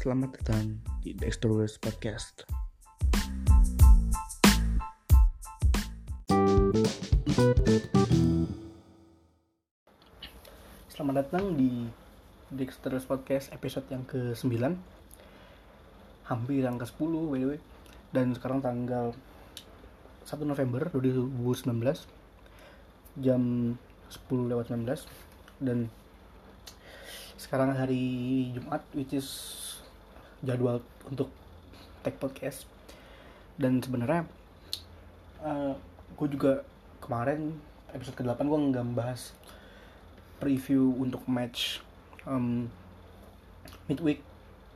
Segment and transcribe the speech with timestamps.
[0.00, 2.48] Selamat datang di Dexterous Podcast.
[10.88, 11.84] Selamat datang di
[12.48, 14.72] Dexterous Podcast episode yang ke-9.
[16.32, 17.60] Hampir yang ke-10 by
[18.08, 21.76] Dan sekarang tanggal 1 November 2019
[23.20, 23.76] Jam
[24.08, 25.92] 10 lewat 19 Dan
[27.36, 29.59] sekarang hari Jumat which is
[30.40, 31.28] jadwal untuk
[32.00, 32.64] tag podcast.
[33.60, 34.24] Dan sebenarnya
[35.44, 35.76] uh,
[36.16, 36.64] gue juga
[37.04, 37.56] kemarin
[37.92, 39.36] episode ke-8 gue nggak membahas
[40.40, 41.84] preview untuk match
[42.24, 42.68] um,
[43.88, 44.24] midweek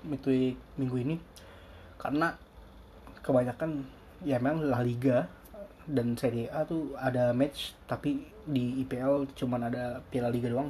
[0.04, 1.16] midweek minggu ini.
[1.96, 2.36] Karena
[3.24, 3.88] kebanyakan
[4.24, 5.28] ya memang La Liga
[5.84, 10.68] dan Serie A tuh ada match tapi di IPL cuman ada Piala Liga doang.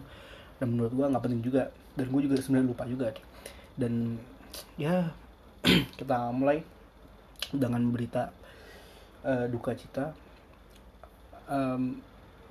[0.62, 1.74] Dan menurut gue nggak penting juga.
[1.98, 3.10] Dan gue juga sebenarnya lupa juga
[3.74, 4.18] dan
[4.76, 5.10] ya
[5.98, 6.62] kita mulai
[7.50, 8.30] dengan berita
[9.24, 10.14] uh, duka cita.
[11.44, 12.00] Um,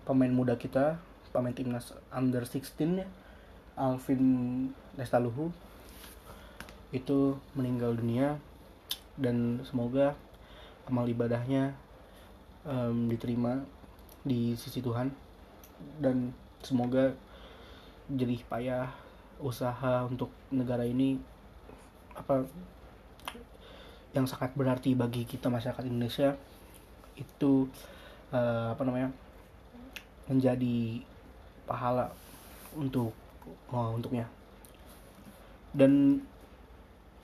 [0.05, 0.99] pemain muda kita
[1.33, 3.07] pemain timnas under 16 ya
[3.73, 5.49] Alvin Nestaluhu
[6.93, 8.37] itu meninggal dunia
[9.17, 10.13] dan semoga
[10.85, 11.73] amal ibadahnya
[12.69, 13.65] um, diterima
[14.21, 15.09] di sisi Tuhan
[15.97, 16.29] dan
[16.61, 17.17] semoga
[18.13, 18.93] jerih payah
[19.41, 21.17] usaha untuk negara ini
[22.13, 22.45] apa
[24.13, 26.37] yang sangat berarti bagi kita masyarakat Indonesia
[27.17, 27.65] itu
[28.29, 29.09] uh, apa namanya
[30.29, 31.01] menjadi
[31.65, 32.13] pahala
[32.77, 33.11] untuk
[33.73, 34.29] oh, untuknya.
[35.73, 36.21] Dan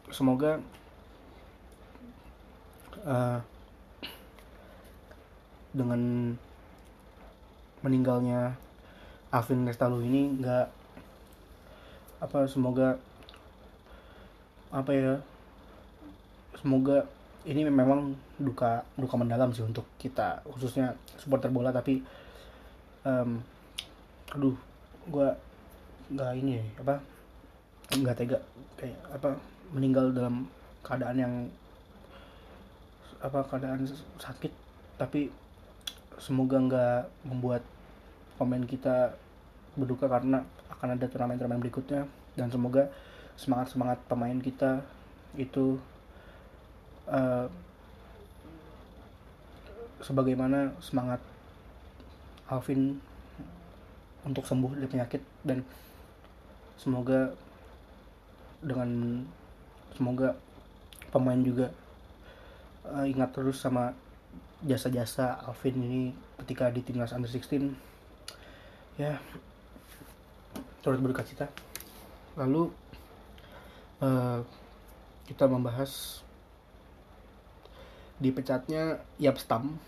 [0.10, 0.58] semoga
[3.06, 3.40] uh,
[5.70, 6.34] dengan
[7.86, 8.58] meninggalnya
[9.30, 10.68] Alvin Restalu ini nggak
[12.20, 12.98] apa semoga
[14.70, 15.14] apa ya
[16.54, 17.06] semoga
[17.48, 22.04] ini memang duka duka mendalam sih untuk kita khususnya supporter bola tapi
[23.08, 23.42] um,
[24.30, 24.54] aduh
[25.10, 25.30] gue
[26.14, 26.96] nggak ini ya, apa
[27.98, 28.38] nggak tega
[28.78, 29.34] kayak apa
[29.74, 30.46] meninggal dalam
[30.86, 31.34] keadaan yang
[33.20, 33.84] apa keadaan
[34.22, 34.54] sakit
[35.02, 35.34] tapi
[36.22, 37.64] semoga nggak membuat
[38.38, 39.16] pemain kita
[39.76, 42.88] berduka karena akan ada turnamen-turnamen berikutnya dan semoga
[43.40, 44.84] semangat-semangat pemain kita
[45.40, 45.80] itu
[47.08, 47.48] uh,
[50.04, 51.24] sebagaimana semangat
[52.52, 53.00] Alvin
[54.28, 55.24] untuk sembuh dari penyakit.
[55.40, 55.64] Dan
[56.76, 57.32] semoga
[58.60, 59.24] dengan
[59.96, 60.36] semoga
[61.08, 61.72] pemain juga
[62.92, 63.96] uh, ingat terus sama
[64.68, 66.02] jasa-jasa Alvin ini
[66.44, 67.72] ketika di timnas under 16
[69.00, 69.16] ya
[70.84, 71.48] turut berduka cita.
[72.36, 72.89] Lalu
[74.04, 74.42] uh,
[75.28, 76.24] kita membahas
[78.20, 79.80] dipecatnya Yapstam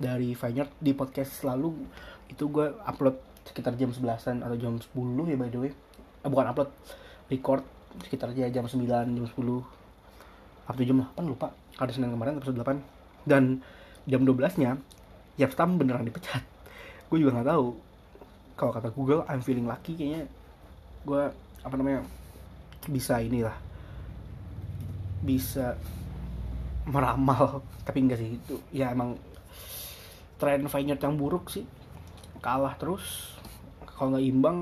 [0.00, 0.72] dari Vineyard.
[0.80, 1.76] Di podcast lalu
[2.32, 4.92] itu gue upload sekitar jam 11an atau jam 10
[5.30, 5.72] ya by the way.
[6.24, 6.70] Eh, bukan upload
[7.30, 7.62] record
[7.96, 9.32] sekitar aja jam 9 jam 10
[10.66, 11.52] atau jam 8 lupa.
[11.76, 13.60] Ada Senin kemarin episode 8 dan
[14.08, 14.80] jam 12 nya
[15.36, 16.40] Yapstam beneran dipecat.
[17.12, 17.66] Gue juga nggak tahu.
[18.56, 20.26] Kalau kata Google I'm feeling lucky kayaknya.
[21.04, 21.28] Gue
[21.62, 22.02] apa namanya
[22.84, 23.56] bisa inilah
[25.24, 25.80] bisa
[26.86, 27.64] meramal.
[27.86, 29.16] Tapi enggak sih itu ya emang
[30.36, 31.64] tren Vineyard yang buruk sih.
[32.44, 33.34] Kalah terus
[33.96, 34.58] kalau nggak imbang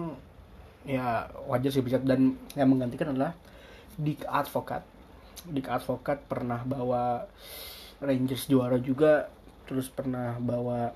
[0.87, 1.99] ya wajar sih bisa.
[1.99, 3.35] Dan yang menggantikan adalah
[3.95, 4.95] Dick Advokat
[5.45, 7.29] Dick Advokat pernah bawa
[8.01, 9.29] Rangers juara juga
[9.69, 10.93] terus pernah bawa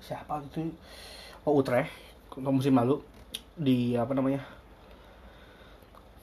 [0.00, 0.72] siapa itu?
[1.44, 1.92] Oh Utrecht
[2.40, 3.04] musim lalu.
[3.58, 4.40] Di apa namanya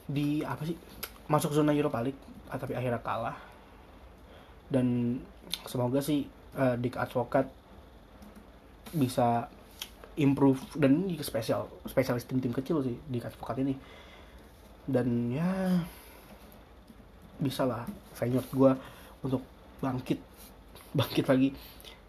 [0.06, 0.78] di apa sih
[1.26, 2.18] masuk zona Europa League
[2.50, 3.36] ah, tapi akhirnya kalah.
[4.66, 5.18] Dan
[5.66, 6.26] semoga sih
[6.58, 7.46] uh, Dick Advokat
[8.94, 9.46] bisa
[10.16, 13.74] improve dan ini spesial spesialis tim-tim kecil sih di Advokat ini.
[14.86, 15.82] Dan ya
[17.42, 17.86] bisa lah.
[18.16, 18.72] Feyenoord gue
[19.26, 19.42] untuk
[19.82, 20.18] bangkit
[20.96, 21.48] bangkit lagi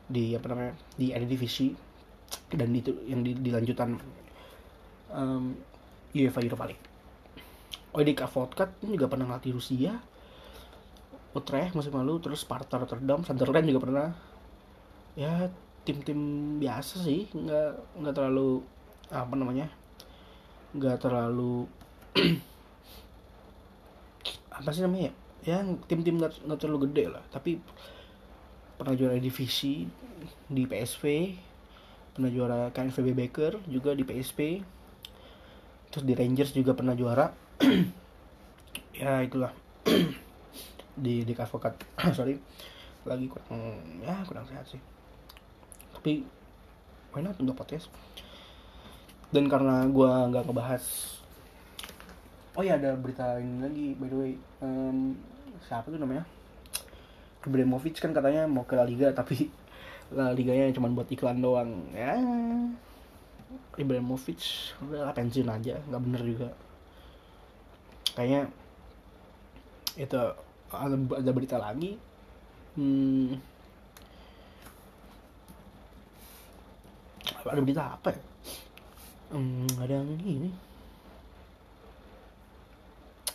[0.07, 1.73] di apa namanya di Eredivisie.
[2.47, 3.97] Dan itu yang di, dilanjutan
[5.11, 5.55] um,
[6.15, 6.96] UEFA Europa League.
[7.97, 9.97] Oedik Vodkat juga pernah ngelatih Rusia,
[11.33, 14.07] Utrecht musim lalu, terus Sparta Rotterdam, Sunderland juga pernah.
[15.17, 15.49] Ya
[15.81, 16.17] tim-tim
[16.61, 18.61] biasa sih, nggak nggak terlalu
[19.09, 19.73] apa namanya,
[20.77, 21.65] nggak terlalu
[24.61, 25.57] apa sih namanya ya?
[25.57, 25.57] Ya
[25.89, 27.57] tim-tim nggak nggak terlalu gede lah, tapi
[28.77, 29.89] pernah juara divisi
[30.45, 31.33] di PSV,
[32.13, 34.61] pernah juara KNVB Baker juga di PSV
[35.87, 37.46] terus di Rangers juga pernah juara
[39.01, 39.53] ya itulah.
[41.03, 41.77] Di di advokat
[42.17, 42.37] sorry.
[43.05, 44.81] Lagi kurang ya kurang sehat sih.
[45.93, 46.25] Tapi
[47.13, 47.37] why not?
[47.37, 47.89] Untuk podcast.
[49.33, 50.83] Dan karena gue nggak ngebahas
[52.57, 54.33] oh ya ada berita ini lagi by the way.
[54.61, 55.17] Um,
[55.65, 56.25] siapa tuh namanya?
[57.47, 59.47] Ibrahimovic kan katanya mau ke La Liga tapi
[60.17, 61.93] La Liganya cuma buat iklan doang.
[61.93, 62.17] Ya.
[63.77, 65.77] Ibrahimovic udah pensiun aja.
[65.85, 66.49] Nggak bener juga
[68.17, 68.49] kayaknya
[69.93, 70.17] itu
[70.73, 72.01] ada, ada berita lagi.
[72.73, 73.37] Hmm,
[77.45, 78.21] ada berita apa ya?
[79.37, 80.49] Hmm, ada yang ini.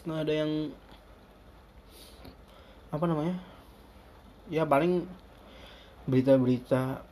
[0.02, 0.52] Nggak ada yang
[2.90, 3.36] apa namanya?
[4.50, 5.06] Ya paling
[6.10, 7.06] berita-berita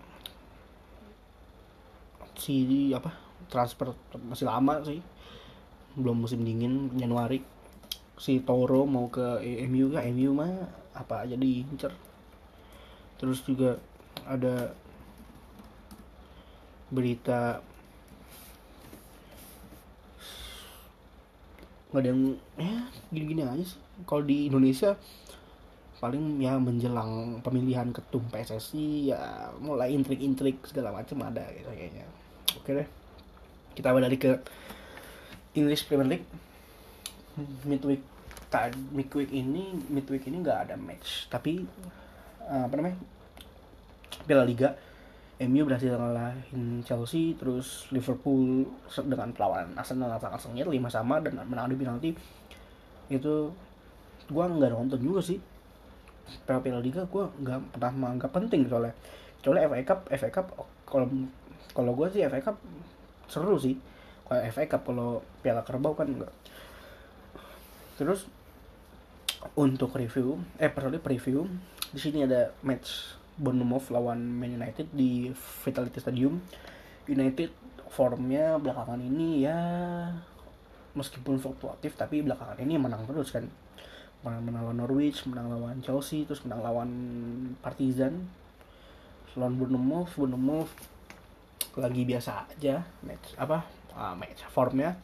[2.35, 3.15] si apa
[3.47, 3.95] transfer
[4.27, 4.99] masih lama sih.
[5.95, 7.60] Belum musim dingin Januari
[8.21, 10.53] si Toro mau ke MU ya MU mah
[10.93, 11.89] apa aja diincer
[13.17, 13.81] terus juga
[14.29, 14.77] ada
[16.93, 17.65] berita
[21.91, 22.23] nggak ada yang
[22.55, 22.77] ya
[23.11, 23.81] gini-gini aja sih.
[24.07, 24.95] Kalau di Indonesia
[25.99, 32.07] paling ya menjelang pemilihan ketum PSSI ya mulai intrik-intrik segala macam ada gitu kayaknya.
[32.61, 32.89] Oke deh
[33.75, 34.33] kita balik ke
[35.55, 36.50] English Premier League
[37.65, 38.03] midweek
[38.91, 41.31] midweek ini midweek ini nggak ada match.
[41.31, 41.63] Tapi
[42.47, 42.99] uh, apa namanya
[44.27, 44.75] Piala Liga
[45.41, 51.77] MU berhasil ngalahin Chelsea terus Liverpool dengan perlawanan Arsenal sengit lima sama dan menang di
[51.81, 52.11] penalti.
[53.09, 53.55] Itu
[54.29, 55.41] gua nggak nonton juga sih
[56.45, 57.07] Piala Piala Liga.
[57.09, 58.95] Gue nggak pernah menganggap penting soalnya.
[59.41, 60.47] Soalnya FA Cup FA Cup
[60.85, 61.07] kalau
[61.73, 62.57] kalau gue sih FA Cup
[63.27, 63.75] seru sih.
[64.27, 66.31] Kalau FA Cup kalau Piala Kerbau kan enggak
[68.01, 68.25] terus
[69.61, 71.45] untuk review eh perlu preview
[71.93, 75.33] di sini ada match Bournemouth lawan Man United di
[75.65, 76.39] Vitality Stadium.
[77.09, 77.51] United
[77.91, 79.59] formnya belakangan ini ya
[80.95, 83.49] meskipun fluktuatif tapi belakangan ini menang terus kan.
[84.21, 86.91] Menang lawan Norwich menang lawan Chelsea terus menang lawan
[87.65, 88.29] Partizan.
[89.35, 90.71] Lawan Bournemouth Bournemouth
[91.81, 93.65] lagi biasa aja match apa
[93.97, 95.01] uh, match formnya.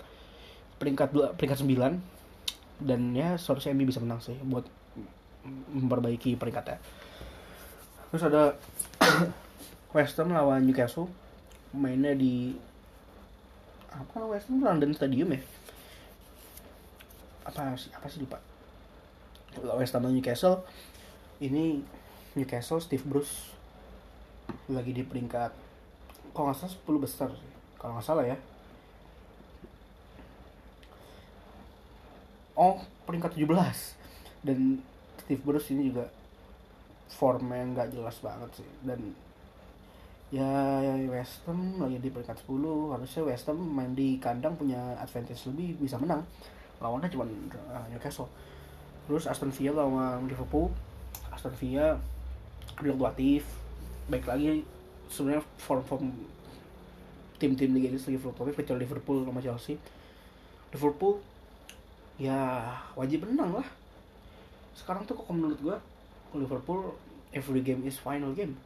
[0.77, 2.16] Peringkat dua peringkat sembilan
[2.81, 4.67] dan ya seharusnya MU bisa menang sih buat
[5.73, 6.81] memperbaiki peringkatnya.
[8.13, 8.43] Terus ada
[9.97, 11.09] West Ham lawan Newcastle.
[11.77, 12.57] Mainnya di
[13.93, 14.61] apa West Ham?
[14.61, 15.41] London Stadium ya?
[17.47, 18.39] Apa sih apa sih lupa.
[19.77, 20.67] West Ham Newcastle
[21.41, 21.81] ini
[22.37, 23.57] Newcastle Steve Bruce
[24.69, 25.53] lagi di peringkat
[26.37, 27.31] kalau nggak salah 10 besar
[27.81, 28.37] kalau nggak salah ya
[32.57, 33.47] oh peringkat 17
[34.45, 34.81] dan
[35.21, 36.09] Steve Bruce ini juga
[37.07, 38.69] formnya nggak jelas banget sih.
[38.83, 39.15] Dan
[40.35, 40.49] ya,
[41.07, 45.79] West Ham lagi di peringkat 10 harusnya West Ham main di kandang punya advantage lebih
[45.79, 46.25] bisa menang.
[46.83, 48.29] Lawannya cuma uh, Newcastle.
[49.07, 50.73] Terus Aston Villa lawan Liverpool.
[51.31, 51.97] Aston Villa
[52.77, 53.47] fluktuatif
[54.11, 54.67] baik lagi.
[55.07, 56.05] Sebenarnya form form
[57.39, 59.79] tim-tim Liga Inggris lagi fluktuatif kecuali Liverpool sama Chelsea.
[60.75, 61.23] Liverpool
[62.17, 63.69] ya wajib menang lah.
[64.77, 65.77] Sekarang tuh kok menurut gua
[66.37, 66.93] Liverpool
[67.33, 68.57] every game is final game.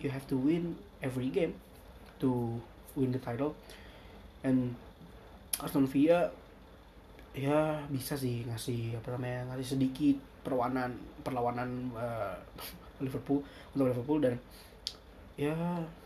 [0.00, 1.56] You have to win every game
[2.20, 2.60] to
[2.96, 3.54] win the title.
[4.42, 4.74] And
[5.60, 6.32] Aston Villa
[7.32, 10.92] ya bisa sih ngasih apa namanya ngasih sedikit perlawanan
[11.24, 12.36] perlawanan uh,
[13.04, 13.44] Liverpool
[13.76, 14.18] untuk Liverpool.
[14.20, 14.34] Dan
[15.36, 15.54] ya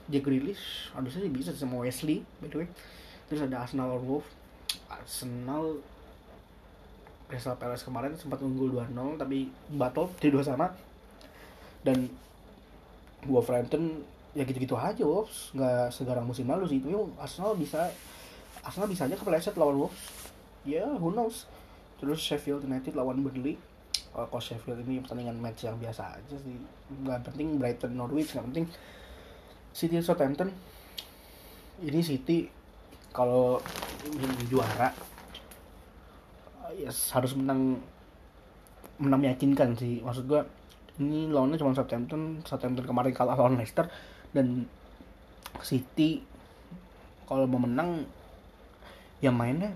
[0.06, 2.68] Jack Grealish harusnya sih bisa sama Wesley by the way.
[3.26, 4.26] Terus ada Arsenal Wolf
[4.86, 5.82] Arsenal
[7.26, 10.70] Crystal Palace kemarin sempat unggul 2-0 tapi batal di dua sama.
[11.82, 12.06] Dan
[13.26, 14.02] Wolverhampton
[14.36, 15.50] ya gitu-gitu aja Wolves.
[15.56, 17.90] Nggak segarang musim lalu sih itu Arsenal bisa
[18.62, 19.98] Arsenal bisa aja kepleset lawan Wolves.
[20.62, 21.50] Ya yeah, who knows?
[21.98, 23.56] Terus Sheffield United lawan Burnley.
[24.12, 26.56] Uh, kalau Sheffield ini pertandingan match yang biasa aja sih?
[27.02, 28.66] Nggak penting Brighton Norwich nggak penting
[29.74, 30.52] City Southampton.
[31.80, 32.48] Ini City
[33.16, 33.60] kalau
[34.52, 34.92] juara
[36.74, 37.78] ya harus menang
[38.96, 40.00] menang meyakinkan sih.
[40.02, 40.42] Maksud gua
[40.96, 43.86] ini lawannya cuma Southampton Southampton kemarin kalah lawan Leicester
[44.32, 44.64] dan
[45.60, 46.24] City
[47.28, 48.06] kalau mau menang
[49.20, 49.72] ya mainnya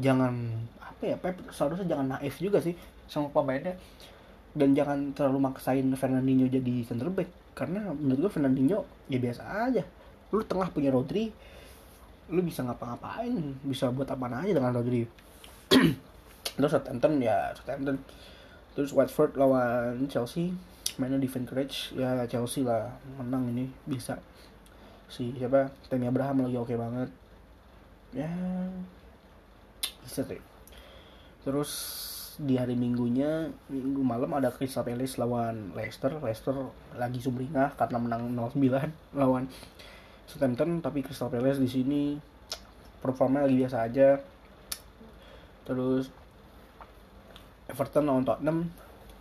[0.00, 0.34] jangan
[0.80, 2.74] apa ya Pep seharusnya jangan naif juga sih
[3.06, 3.76] sama pemainnya.
[4.54, 7.26] Dan jangan terlalu maksain Fernandinho jadi center back
[7.58, 9.82] karena menurut gue Fernandinho ya biasa aja.
[10.30, 11.34] Lu tengah punya Rodri
[12.32, 13.36] lu bisa ngapa-ngapain
[13.68, 15.04] bisa buat apa aja dengan Rodri
[16.56, 17.98] terus Southampton ya Southampton.
[18.74, 20.54] Terus Watford lawan Chelsea.
[20.98, 21.94] Mainnya di Courage.
[21.94, 24.18] Ya Chelsea lah menang ini bisa.
[25.10, 25.70] Si siapa?
[25.90, 27.08] Tammy Abraham lagi oke banget.
[28.14, 28.30] Ya
[30.02, 30.42] bisa sih.
[31.42, 31.70] Terus
[32.34, 36.18] di hari minggunya minggu malam ada Crystal Palace lawan Leicester.
[36.18, 36.54] Leicester
[36.98, 38.90] lagi sumringah karena menang 0-9
[39.20, 39.46] lawan
[40.26, 40.82] Southampton.
[40.82, 42.02] Tapi Crystal Palace di sini
[42.98, 44.33] performa lagi biasa aja
[45.64, 46.12] terus
[47.68, 48.68] Everton lawan Tottenham.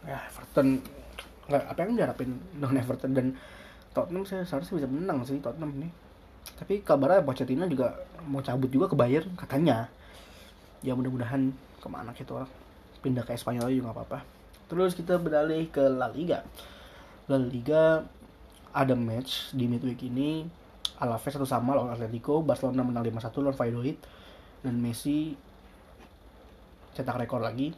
[0.04, 0.84] Ya Everton
[1.48, 3.12] apa yang diharapin dengan Everton?
[3.16, 3.28] Dan
[3.96, 6.04] Tottenham saya seharusnya bisa menang sih Tottenham nih
[6.52, 7.96] tapi kabarnya Pochettino juga
[8.28, 9.88] mau cabut juga ke Bayern katanya.
[10.84, 12.48] Ya mudah-mudahan ke mana gitu lah.
[13.00, 14.20] Pindah ke Spanyol juga nggak apa-apa.
[14.68, 16.44] Terus kita beralih ke La Liga.
[17.32, 18.04] La Liga
[18.76, 20.48] ada match di midweek ini.
[21.00, 23.98] Alaves satu sama lawan Atletico Barcelona menang 5-1 lawan Valladolid.
[24.64, 25.36] Dan Messi
[26.94, 27.74] cetak rekor lagi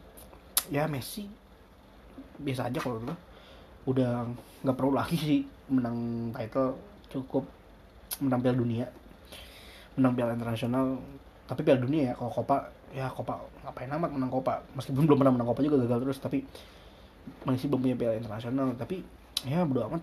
[0.68, 1.26] ya Messi
[2.36, 3.14] biasa aja kalau dulu.
[3.86, 4.28] Udah
[4.62, 5.40] nggak perlu lagi sih
[5.72, 6.76] menang title
[7.08, 7.44] cukup
[8.20, 8.86] menang Piala Dunia.
[9.96, 11.00] Menang Piala Internasional
[11.46, 14.60] tapi Piala Dunia ya kalau Copa ya Copa ngapain amat menang Copa?
[14.76, 16.44] Meskipun belum pernah menang Copa juga gagal terus tapi
[17.46, 18.76] masih belum punya Piala Internasional.
[18.76, 19.00] Tapi
[19.46, 20.02] ya bodo amat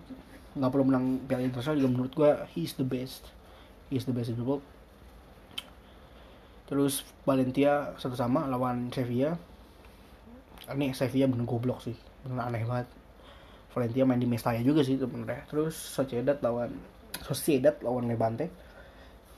[0.54, 3.30] nggak perlu menang Piala Internasional juga menurut gua he is the best.
[3.92, 4.64] He is the best in the world
[6.64, 9.36] terus Valencia satu sama lawan Sevilla.
[10.64, 12.88] Ini Sevilla bener goblok sih bener aneh banget.
[13.74, 15.44] Valencia main di Mestalla juga sih sebenarnya.
[15.50, 16.72] Terus Sociedad lawan
[17.20, 18.48] Sociedad lawan Levante.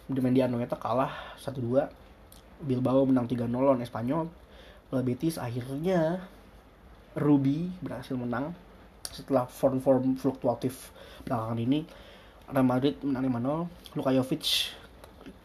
[0.07, 4.31] Di Anoeta kalah 1-2 Bilbao menang 3-0 lawan Espanyol.
[4.87, 6.23] Real Betis akhirnya
[7.19, 8.55] Ruby berhasil menang
[9.11, 10.95] setelah form-form fluktuatif
[11.27, 11.83] belakangan ini.
[12.47, 14.71] Real Madrid menang 5-0 Luka Jovic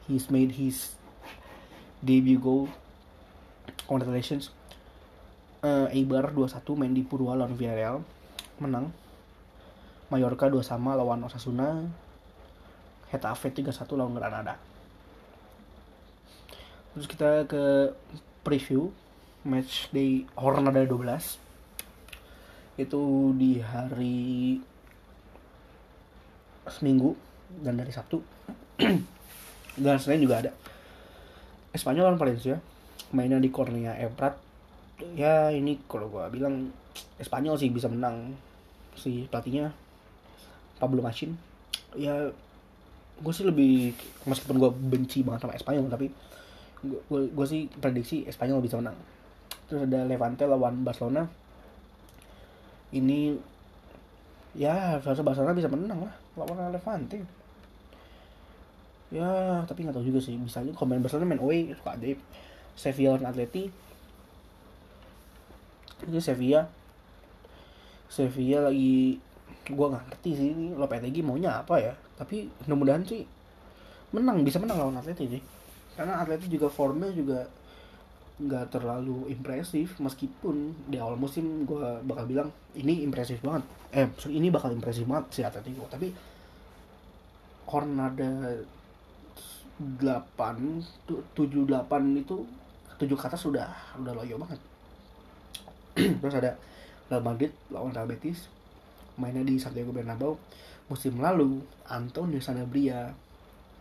[0.05, 0.93] he's made his
[2.01, 2.65] debut goal
[3.85, 4.49] congratulations.
[5.61, 8.01] Uh, Eibar 2-1 main di Purwa lawan Villarreal.
[8.57, 8.89] Menang.
[10.09, 11.85] Mallorca 2 sama lawan Osasuna.
[13.13, 14.57] Hetafe 3-1 lawan Granada.
[16.95, 17.93] Terus kita ke
[18.41, 18.91] preview
[19.45, 21.39] match day Hornada 12
[22.79, 23.01] itu
[23.37, 24.59] di hari
[26.67, 27.13] Seminggu
[27.61, 28.23] dan dari Sabtu.
[29.81, 30.51] Dan Senin juga ada
[31.71, 32.59] Espanyol lawan Valencia
[33.11, 34.35] mainnya di Cornea Ebrat
[35.15, 36.69] ya ini kalau gue bilang
[37.17, 38.35] Espanyol sih bisa menang.
[38.91, 39.71] Si pelatihnya
[40.77, 41.39] Pablo Machin
[41.95, 42.27] ya
[43.21, 43.95] gue sih lebih
[44.27, 46.11] meskipun gue benci banget sama Espanyol tapi
[47.11, 48.97] gue sih prediksi Espanyol bisa menang.
[49.69, 51.23] Terus ada Levante lawan Barcelona.
[52.91, 53.39] Ini
[54.59, 57.40] ya seharusnya Barcelona bisa menang lah lawan Levante
[59.11, 60.39] ya tapi nggak tahu juga sih.
[60.39, 62.19] Bisa aja komen Barcelona main away suka ajaib
[62.73, 63.67] Sevilla lawan Atleti.
[66.07, 66.65] Ini Sevilla.
[68.07, 69.19] Sevilla lagi
[69.61, 71.93] gue nggak ngerti sih ini Lopetegui maunya apa ya.
[72.17, 73.27] Tapi mudah-mudahan sih
[74.15, 75.41] menang bisa menang lawan Atleti sih.
[75.93, 77.45] Karena Atleti juga formnya juga
[78.41, 83.67] nggak terlalu impresif meskipun di awal musim gue bakal bilang ini impresif banget.
[83.91, 86.09] Eh ini bakal impresif banget si Atletico tapi
[87.69, 88.57] Hornada
[89.81, 90.05] 8
[91.07, 92.45] 7 8 itu
[93.01, 94.59] 7 ke atas sudah udah loyo banget.
[96.21, 96.53] Terus ada
[97.09, 98.45] Real Madrid lawan Real Betis
[99.17, 100.37] mainnya di Santiago Bernabeu.
[100.87, 103.15] Musim lalu Antonio Sanabria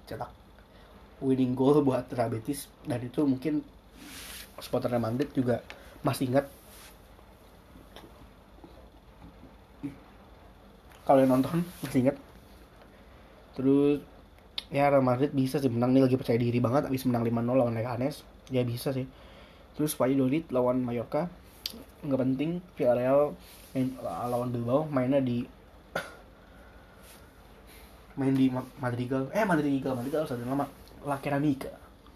[0.09, 0.30] cetak
[1.21, 2.66] winning goal buat Real Betis.
[2.83, 3.61] Dan itu mungkin
[4.59, 5.61] supporter Real Madrid juga
[6.00, 6.49] masih ingat.
[11.04, 12.16] Kalau yang nonton masih ingat.
[13.59, 14.00] Terus
[14.71, 15.91] ya Real Madrid bisa sih menang.
[15.93, 18.23] Nih lagi percaya diri banget abis menang 5-0 lawan Leganes.
[18.49, 19.05] Ya bisa sih.
[19.75, 21.27] Terus Valladolid lawan Mallorca.
[22.07, 23.37] Nggak penting Villarreal
[23.77, 25.47] main lawan Bilbao mainnya di
[28.19, 29.31] main di Madrigal.
[29.35, 30.67] Eh Madrigal Madrigal stadion lama
[31.07, 31.71] La Ceramica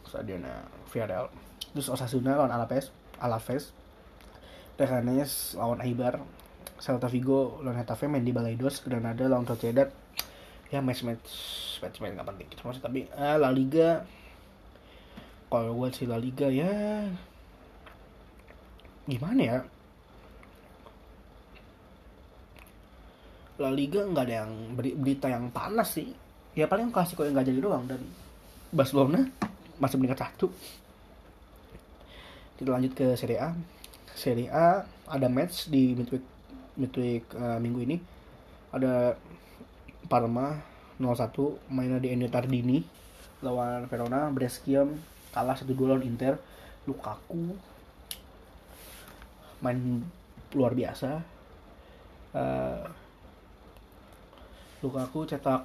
[0.06, 0.46] stadion
[0.90, 1.28] Villarreal.
[1.74, 3.74] Terus Osasuna lawan Alaves Alaves.
[4.78, 6.22] Leganes lawan Eibar.
[6.78, 9.86] Celta Vigo lawan Hetafe main di Balaidos Granada lawan Sociedad
[10.72, 11.28] ya match match
[11.82, 14.04] match match nggak penting gitu tapi ah, La Liga
[15.52, 16.72] kalau gue sih La Liga ya
[19.04, 19.58] gimana ya?
[23.60, 26.10] La Liga nggak ada yang berita yang panas sih.
[26.58, 28.00] Ya paling klasiko yang nggak jadi doang dan
[28.74, 29.30] Barcelona
[29.78, 30.50] masih meningkat satu.
[32.58, 33.54] Kita lanjut ke Serie A.
[34.14, 36.24] Serie A ada match di midweek
[36.74, 37.96] midweek uh, minggu ini.
[38.74, 39.14] Ada
[40.06, 40.60] Parma
[41.00, 42.84] 0-1 mainnya di Ennio Tardini
[43.44, 44.88] lawan Verona Brescia
[45.34, 46.38] kalah 1-2 lawan Inter.
[46.84, 47.56] Lukaku
[49.64, 50.04] main
[50.52, 51.20] luar biasa.
[52.34, 52.84] Uh,
[54.84, 55.64] Lukaku cetak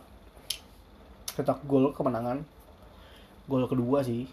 [1.35, 2.41] cetak gol kemenangan.
[3.45, 4.25] Gol kedua sih.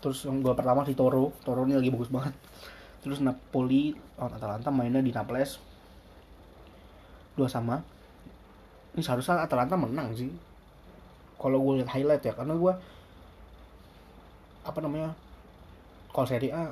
[0.00, 1.30] Terus yang gol pertama si Toro.
[1.44, 2.34] Toro ini lagi bagus banget.
[3.04, 5.60] Terus Napoli lawan Atalanta mainnya di Naples.
[7.38, 7.97] Dua sama
[8.98, 10.26] ini seharusnya Atalanta menang sih.
[11.38, 12.72] Kalau gue lihat highlight ya karena gue
[14.66, 15.14] apa namanya
[16.10, 16.66] kalau Serie A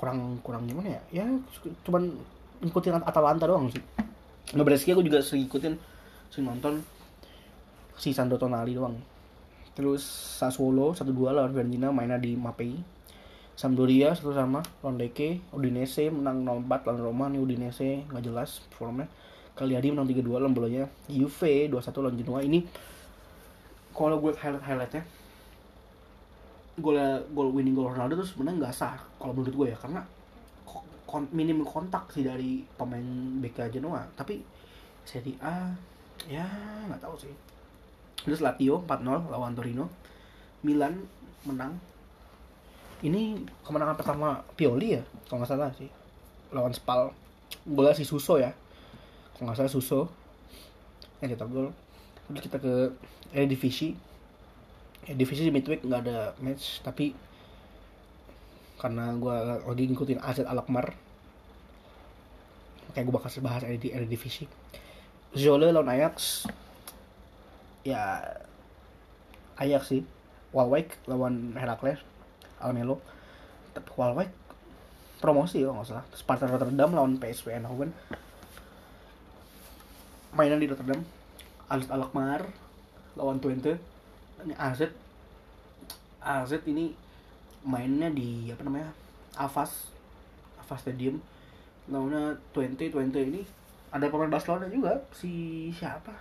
[0.00, 1.20] kurang kurang gimana ya?
[1.20, 1.24] Ya
[1.84, 2.16] cuman
[2.64, 3.84] ngikutin Atalanta doang sih.
[4.56, 5.76] Nah Brescia gue juga sering ikutin
[6.32, 6.80] sering nonton.
[8.00, 8.96] Si Sandro Tonali doang.
[9.76, 10.00] Terus
[10.40, 12.72] Sassuolo 1-2 lawan Fiorentina mainnya di Mapei.
[13.52, 14.64] Sampdoria satu sama.
[14.80, 14.96] Lawan
[15.52, 17.24] Udinese menang 0-4 lawan Roma.
[17.28, 19.12] Nih Udinese nggak jelas performnya
[19.56, 21.72] Cagliari menang 3-2 lawan Bologna Juve 2-1
[22.04, 22.40] lawan Genoa.
[22.44, 22.60] Ini
[23.96, 25.02] kalau gue highlight highlightnya
[26.76, 27.00] gol
[27.32, 29.78] gol winning goal Ronaldo tuh sebenarnya nggak sah kalau menurut gue ya.
[29.80, 30.04] Karena
[31.08, 33.00] kon, minim kontak sih dari pemain
[33.40, 34.04] BK Genoa.
[34.12, 34.44] Tapi
[35.08, 35.72] Serie A
[36.28, 36.44] ya
[36.92, 37.32] nggak tahu sih.
[38.28, 39.88] Terus Lazio 4-0 lawan Torino.
[40.60, 41.00] Milan
[41.48, 41.80] menang.
[43.00, 45.88] Ini kemenangan pertama Pioli ya kalau nggak salah sih.
[46.52, 47.08] Lawan Spal.
[47.64, 48.52] Golnya si Suso ya
[49.36, 50.08] kalau nggak salah Suso
[51.20, 51.68] yang cetak gol.
[52.32, 52.74] Terus kita ke
[53.36, 53.92] Eredivisie.
[55.04, 57.12] Eredivisie di midweek nggak ada match tapi
[58.80, 60.92] karena gue lagi ngikutin AZ Alkmaar
[62.96, 64.48] kayak gue bakal bahas di Eredivisie.
[65.36, 66.48] Zole lawan Ajax.
[67.84, 68.24] Ya
[69.60, 70.02] Ajax sih.
[70.56, 72.00] Walwijk lawan Heracles
[72.56, 73.04] Almelo.
[73.76, 74.32] Tapi Walwijk
[75.20, 76.04] promosi ya nggak salah.
[76.16, 77.92] Sparta Rotterdam lawan PSV Eindhoven
[80.36, 81.00] mainan di Rotterdam.
[81.66, 82.44] AZ Alkmaar
[83.16, 83.80] lawan Twente.
[84.44, 84.86] Ini AZ
[86.20, 86.92] AZ ini
[87.66, 88.92] mainnya di apa namanya
[89.40, 89.90] Avas
[90.60, 91.18] Avas Stadium.
[91.88, 93.42] Lawannya Twente Twente ini
[93.90, 95.00] ada pemain Barcelona juga.
[95.16, 96.12] Si siapa?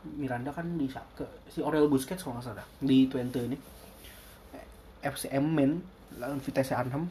[0.00, 3.56] Miranda kan di ke si Aurel Busquets kalau nggak salah di Twente ini.
[5.00, 5.80] FCM Men
[6.20, 7.08] lawan Vitesse Arnhem.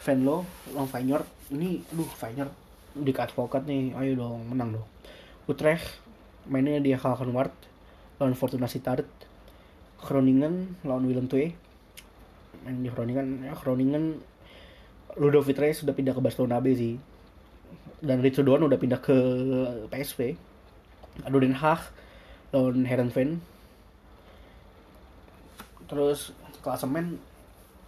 [0.00, 0.44] Venlo
[0.76, 1.26] lawan Feyenoord.
[1.56, 4.86] Ini duh Feyenoord di advokat nih ayo dong menang dong.
[5.46, 6.02] Utrecht
[6.50, 7.52] mainnya di Kalkenwart
[8.18, 9.06] lawan Fortuna Sittard
[10.00, 11.52] Groningen lawan Willem II
[12.66, 14.20] main di Groningen ya Groningen
[15.16, 16.94] Ludovic Reis sudah pindah ke Barcelona B sih.
[18.00, 19.16] Dan Ritsu Doan udah pindah ke
[19.92, 20.32] PSV
[21.26, 21.92] Ado Den Haag
[22.50, 23.44] lawan Herenveen
[25.90, 26.30] terus
[26.62, 27.18] klasemen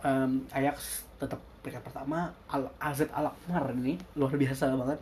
[0.03, 5.01] um, Ajax tetap peringkat pertama Al AZ Alkmaar ini luar biasa banget.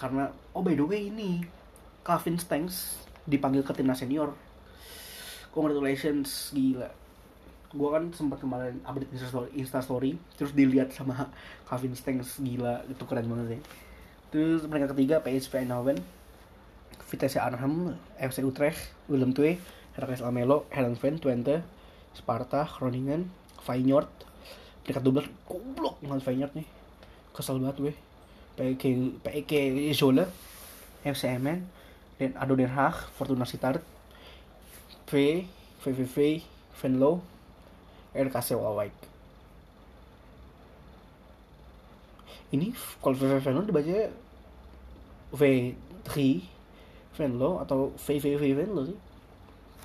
[0.00, 1.44] Karena oh by the way ini
[2.02, 4.32] Calvin Stanks dipanggil ke timnas senior.
[5.52, 6.88] Congratulations gila.
[7.68, 11.28] Gue kan sempat kemarin update instastory, instastory terus dilihat sama
[11.68, 13.60] Calvin Stanks gila itu keren banget sih.
[14.32, 16.00] Terus peringkat ketiga PSV Eindhoven.
[17.08, 19.56] Vitesse Arnhem FC Utrecht Willem II
[19.96, 21.64] Heracles Almelo Herenveen Twente
[22.12, 23.32] Sparta Groningen
[23.64, 24.12] Feyenoord
[24.88, 26.68] peringkat 12 goblok dengan Feyenoord nih.
[27.36, 27.94] Kesel banget gue.
[28.56, 28.84] PEK
[29.20, 29.52] PEK
[29.92, 30.24] Zola
[31.04, 31.68] FC Emmen
[32.16, 33.84] dan Ado Den Haag Fortuna Sittard
[35.06, 35.44] V
[35.84, 36.42] VVV
[36.74, 37.22] Venlo
[38.10, 39.08] RKC Waalwijk
[42.50, 42.72] ini
[43.04, 43.98] kalau VVV Venlo dibaca
[45.36, 46.10] V3
[47.18, 48.98] Venlo atau VVV Venlo sih.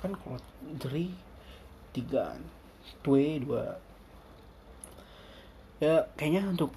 [0.00, 0.40] Kan kalau
[0.80, 1.12] 3
[1.92, 2.40] 3
[3.04, 3.93] 2 2
[5.84, 6.72] ya kayaknya untuk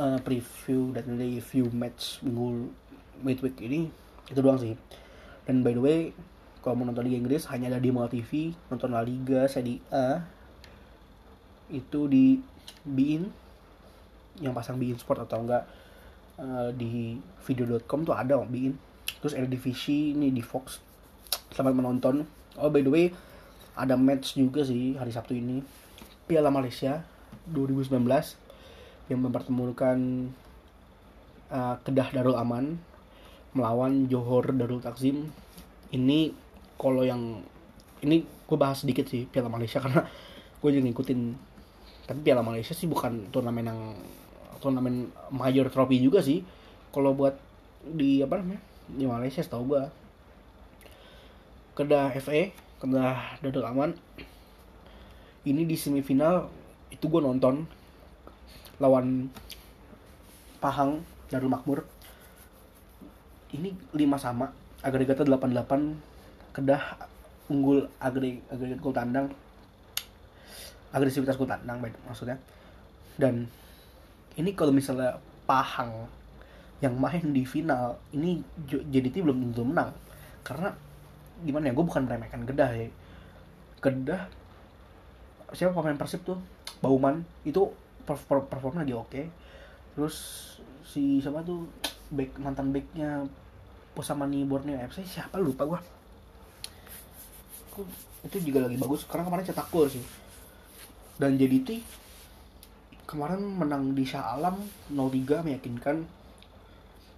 [0.00, 2.72] uh, preview dan review match minggu
[3.20, 3.92] midweek ini
[4.32, 4.72] itu doang sih.
[5.44, 6.00] Dan by the way
[6.64, 10.24] kalau mau nonton Liga Inggris hanya ada di Mola TV nonton La Liga Serie A.
[11.68, 12.40] Itu di
[12.88, 13.28] Bein
[14.40, 15.68] yang pasang Bein Sport atau enggak
[16.40, 18.80] uh, di video.com tuh ada om Bein.
[19.20, 20.80] Terus Eredivisie ini di Fox.
[21.52, 22.24] Selamat menonton.
[22.56, 23.06] Oh by the way
[23.76, 25.60] ada match juga sih hari Sabtu ini.
[26.28, 27.17] Piala Malaysia
[27.52, 28.04] 2019
[29.08, 29.98] yang mempertemukan
[31.48, 32.76] uh, Kedah Darul Aman
[33.56, 35.32] melawan Johor Darul Takzim.
[35.88, 36.32] Ini
[36.76, 37.40] kalau yang
[38.04, 40.04] ini gue bahas sedikit sih Piala Malaysia karena
[40.60, 41.20] gue juga ngikutin.
[42.08, 43.80] Tapi Piala Malaysia sih bukan turnamen yang
[44.60, 46.44] turnamen major trophy juga sih.
[46.92, 47.36] Kalau buat
[47.84, 49.82] di apa namanya di Malaysia setahu gue
[51.76, 53.90] Kedah FA Kedah Darul Aman
[55.46, 56.50] ini di semifinal
[56.88, 57.68] itu gue nonton
[58.78, 59.28] lawan
[60.58, 61.86] Pahang Darul Makmur.
[63.54, 64.50] Ini 5 sama
[64.84, 66.82] agregatnya 88 Kedah
[67.48, 69.26] unggul agregat agregat gol tandang.
[70.90, 72.36] Agresivitas gol tandang maksudnya.
[73.14, 73.46] Dan
[74.38, 76.06] ini kalau misalnya Pahang
[76.78, 79.94] yang main di final ini JDT belum tentu menang.
[80.44, 80.70] Karena
[81.42, 82.88] gimana ya gue bukan meremehkan Kedah ya.
[83.78, 84.22] Kedah
[85.54, 86.36] siapa pemain Persib tuh
[86.78, 87.70] Bauman itu
[88.06, 89.22] perform lagi oke.
[89.94, 90.16] Terus
[90.86, 91.68] si siapa tuh
[92.08, 93.28] back mantan backnya
[93.92, 95.80] Pusamani Borneo FC siapa lupa gua.
[98.22, 100.02] Itu juga lagi bagus karena kemarin cetak gol sih.
[101.18, 101.82] Dan JDT
[103.08, 106.06] kemarin menang di Shah Alam 0-3 meyakinkan.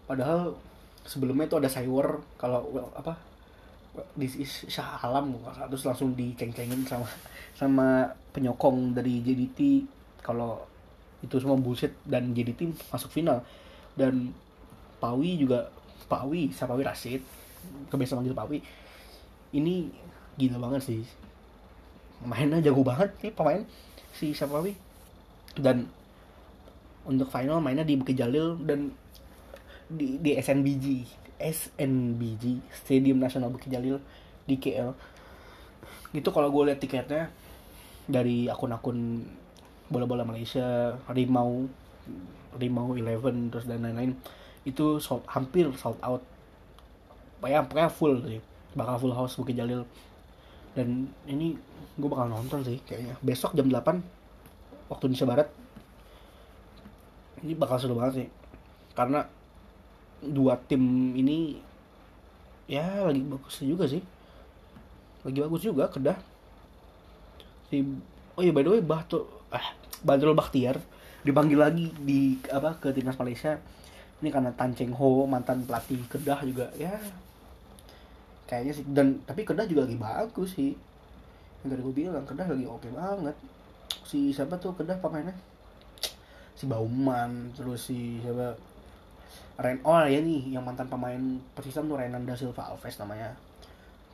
[0.08, 0.56] Padahal
[1.04, 2.90] sebelumnya itu ada Cywer kalau well,
[3.90, 5.34] apa di Shah Alam
[5.66, 7.06] terus langsung diceng-cengin sama
[7.58, 7.88] sama
[8.30, 9.82] penyokong dari JDT
[10.22, 10.62] kalau
[11.20, 13.44] itu semua bullshit dan JDT masuk final.
[13.92, 14.32] Dan
[15.02, 15.68] Pawi juga
[16.08, 17.20] Pawi Sapawi Rasid
[17.92, 18.58] kebiasaan manggil Pawi.
[19.52, 19.90] Ini
[20.40, 21.02] gila banget sih.
[22.24, 23.64] Mainnya jago banget nih pemain
[24.16, 24.76] si Sapawi
[25.56, 25.88] dan
[27.04, 28.92] untuk final mainnya di Bukit Jalil dan
[29.90, 30.86] di, di SNBG
[31.40, 33.96] SNBG Stadium Nasional Bukit Jalil
[34.44, 34.92] di KL
[36.10, 37.30] itu kalau gue lihat tiketnya
[38.10, 39.22] dari akun-akun
[39.90, 41.66] bola-bola Malaysia Rimau
[42.58, 44.18] Rimau Eleven terus dan lain-lain
[44.66, 46.20] itu sold, hampir sold out.
[47.40, 48.40] Pokoknya, pokoknya full sih.
[48.76, 49.86] Bakal full house Bukit Jalil.
[50.76, 51.56] Dan ini
[51.96, 53.16] gue bakal nonton sih kayaknya.
[53.24, 54.02] Besok jam 8
[54.92, 55.48] waktu Indonesia Barat.
[57.40, 58.28] Ini bakal seru banget sih.
[58.92, 59.24] Karena
[60.20, 61.56] dua tim ini
[62.68, 64.04] ya lagi bagus juga sih.
[65.26, 66.18] Lagi bagus juga kedah.
[67.68, 67.82] Si
[68.36, 70.80] oh iya by the way Bahtu ah Badrul Bakhtiar
[71.20, 73.60] dipanggil lagi di apa ke timnas Malaysia.
[74.20, 76.92] Ini karena Tan Cheng Ho mantan pelatih kedah juga ya.
[78.44, 80.76] Kayaknya sih dan tapi kedah juga lagi bagus sih.
[81.64, 83.36] Yang tadi gue bilang kedah lagi oke banget.
[84.04, 85.32] Si siapa tuh kedah pemainnya?
[86.56, 88.56] Si Bauman terus si siapa
[89.60, 91.20] Ren oh ya nih yang mantan pemain
[91.52, 93.36] Persisam tuh Renanda Silva Alves namanya.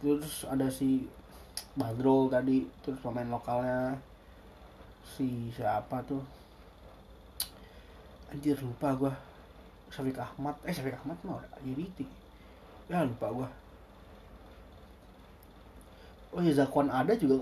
[0.03, 1.07] Terus ada si
[1.79, 3.97] Badro tadi terus pemain lokalnya.
[5.07, 6.23] Si siapa tuh?
[8.35, 9.13] Anjir lupa gua.
[9.93, 12.05] Syafiq Ahmad eh Syafiq Ahmad mah JDT
[12.91, 13.49] ya lupa gua.
[16.35, 17.39] Oh ya Zakwan ada juga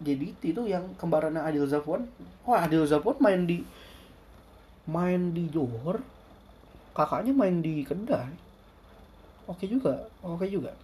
[0.00, 2.04] JDT itu yang kembarannya Adil Zafwan
[2.44, 3.64] wah Adil Zafwan main di
[4.84, 6.04] main di Johor
[6.96, 8.46] kakaknya main di Kedah
[9.46, 10.74] oke juga oke juga.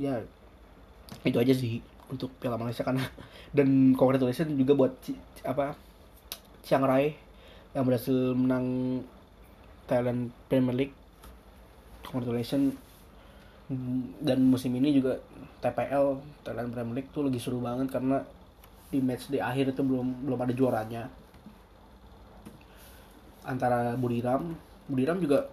[0.00, 0.18] Ya
[1.22, 3.04] itu aja sih untuk Piala Malaysia karena
[3.56, 4.92] dan congratulations juga buat
[5.44, 5.76] apa
[6.64, 7.14] Chiang Rai
[7.76, 9.00] yang berhasil menang
[9.84, 10.96] Thailand Premier League.
[12.08, 12.76] Congratulations.
[14.20, 15.16] Dan musim ini juga
[15.64, 18.20] TPL Thailand Premier League tuh lagi seru banget karena
[18.92, 21.02] di match di akhir itu belum belum ada juaranya.
[23.44, 24.56] Antara Buriram
[24.90, 25.48] Buriram juga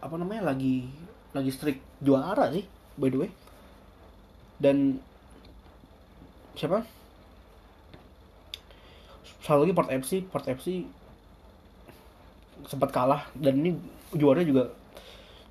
[0.00, 0.88] apa namanya lagi
[1.36, 2.64] lagi streak juara sih
[2.96, 3.30] by the way.
[4.60, 5.00] Dan
[6.56, 6.84] siapa?
[9.40, 10.84] Satu lagi Port FC Port FC
[12.68, 13.72] sempat kalah dan ini
[14.12, 14.68] juara juga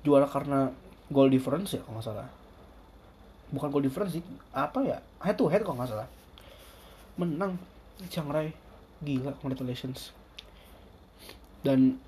[0.06, 0.70] juara karena
[1.10, 2.28] goal difference ya kalau nggak salah.
[3.50, 6.08] Bukan goal difference sih apa ya head to head kalau nggak salah.
[7.18, 7.58] Menang
[8.08, 8.54] Chiang Rai
[9.02, 10.14] gila congratulations.
[11.60, 11.98] Dan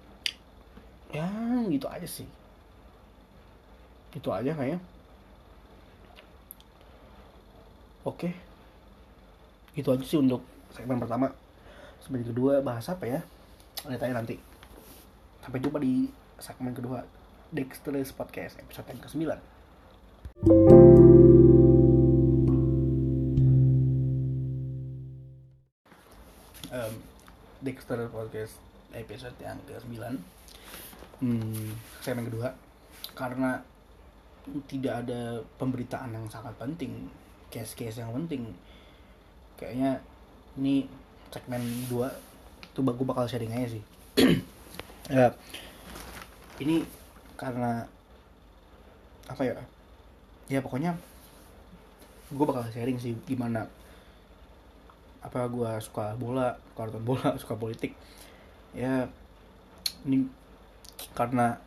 [1.13, 1.29] ya
[1.69, 2.27] gitu aja sih.
[4.17, 4.81] Itu aja kayaknya.
[8.03, 8.35] Oke.
[9.77, 10.43] Itu aja sih untuk
[10.75, 11.31] segmen pertama.
[12.03, 13.21] Segmen kedua bahas apa ya?
[13.87, 14.37] Lihat aja nanti.
[15.45, 16.09] Sampai jumpa di
[16.43, 17.07] segmen kedua
[17.53, 19.23] Dexter's Podcast episode yang ke-9
[26.73, 26.95] um,
[27.63, 28.57] Dexter Podcast
[28.97, 30.19] episode yang ke-9
[31.23, 31.71] hmm,
[32.03, 32.51] segmen kedua.
[33.15, 33.63] Karena
[34.67, 37.07] tidak ada pemberitaan yang sangat penting
[37.53, 38.49] case-case yang penting.
[39.61, 40.01] Kayaknya
[40.57, 40.89] ini
[41.29, 41.61] segmen
[41.93, 43.85] 2 tuh gue bakal sharing aja sih.
[45.11, 45.35] Ya.
[46.63, 46.87] Ini
[47.35, 47.83] karena
[49.27, 49.59] apa ya?
[50.47, 50.95] Ya pokoknya
[52.31, 53.67] gue bakal sharing sih gimana
[55.19, 57.99] apa gue suka bola nonton bola suka politik.
[58.73, 59.11] Ya
[60.07, 60.31] ini
[61.13, 61.59] karena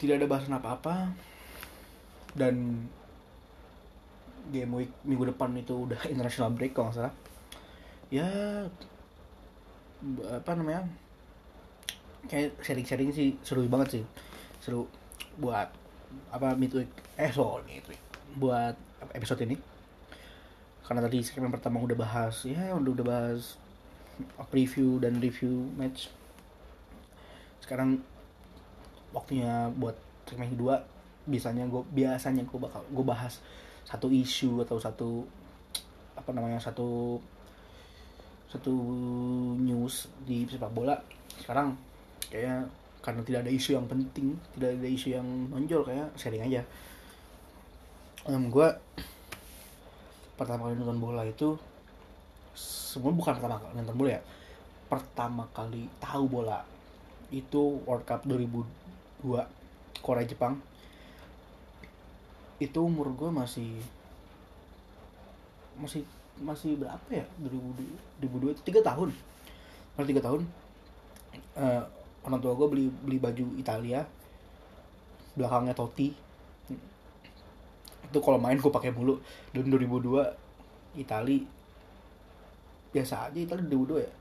[0.00, 1.12] tidak ada bahasan apa-apa.
[2.32, 2.86] Dan
[4.48, 7.14] game week minggu depan itu udah international break kalau nggak salah.
[8.10, 8.26] Ya
[10.24, 10.88] apa namanya
[12.24, 14.04] kayak sharing-sharing sih seru banget sih.
[14.64, 14.88] Seru
[15.36, 15.68] buat
[16.34, 16.88] apa midweek
[17.20, 18.00] eh soal midweek.
[18.40, 18.74] Buat
[19.12, 19.56] episode ini.
[20.86, 23.60] Karena tadi segmen pertama udah bahas ya udah udah bahas
[24.50, 26.12] preview dan review match
[27.70, 28.02] sekarang
[29.14, 29.94] waktunya buat
[30.26, 30.82] segmen kedua
[31.30, 33.38] biasanya gue biasanya gue bakal gue bahas
[33.86, 35.22] satu isu atau satu
[36.18, 37.22] apa namanya satu
[38.50, 38.74] satu
[39.54, 40.98] news di sepak bola.
[41.38, 41.78] Sekarang
[42.26, 42.66] kayak
[43.06, 46.66] karena tidak ada isu yang penting tidak ada isu yang menonjol kayak sharing aja.
[48.26, 48.66] Um, gue
[50.34, 51.54] pertama kali nonton bola itu
[52.58, 54.22] semua bukan pertama kali nonton bola ya
[54.90, 56.79] pertama kali tahu bola
[57.30, 59.46] itu World Cup 2002
[60.02, 60.58] Korea Jepang.
[62.60, 63.70] Itu umur gue masih
[65.80, 66.04] masih
[66.42, 67.24] masih berapa ya?
[68.20, 69.14] 2002 itu tiga tahun.
[69.96, 70.44] Masih tiga tahun.
[71.56, 71.82] Uh,
[72.26, 74.04] orang tua gue beli beli baju Italia.
[75.38, 76.12] Belakangnya Totti.
[78.10, 79.22] Itu kalau main gue pakai mulu.
[79.54, 81.46] Dan 2002 Itali.
[82.90, 84.19] Biasa aja Itali 2002 ya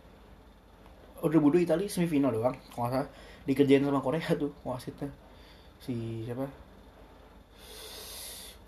[1.22, 3.10] oh 2002 Itali semifinal doang kalau nggak salah.
[3.48, 5.10] Dikerjain sama Korea tuh wasitnya
[5.82, 6.46] si siapa?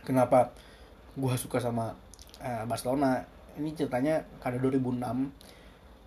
[0.08, 0.50] kenapa
[1.20, 1.92] gue suka sama
[2.40, 3.20] uh, Barcelona?
[3.60, 5.60] Ini ceritanya karena 2006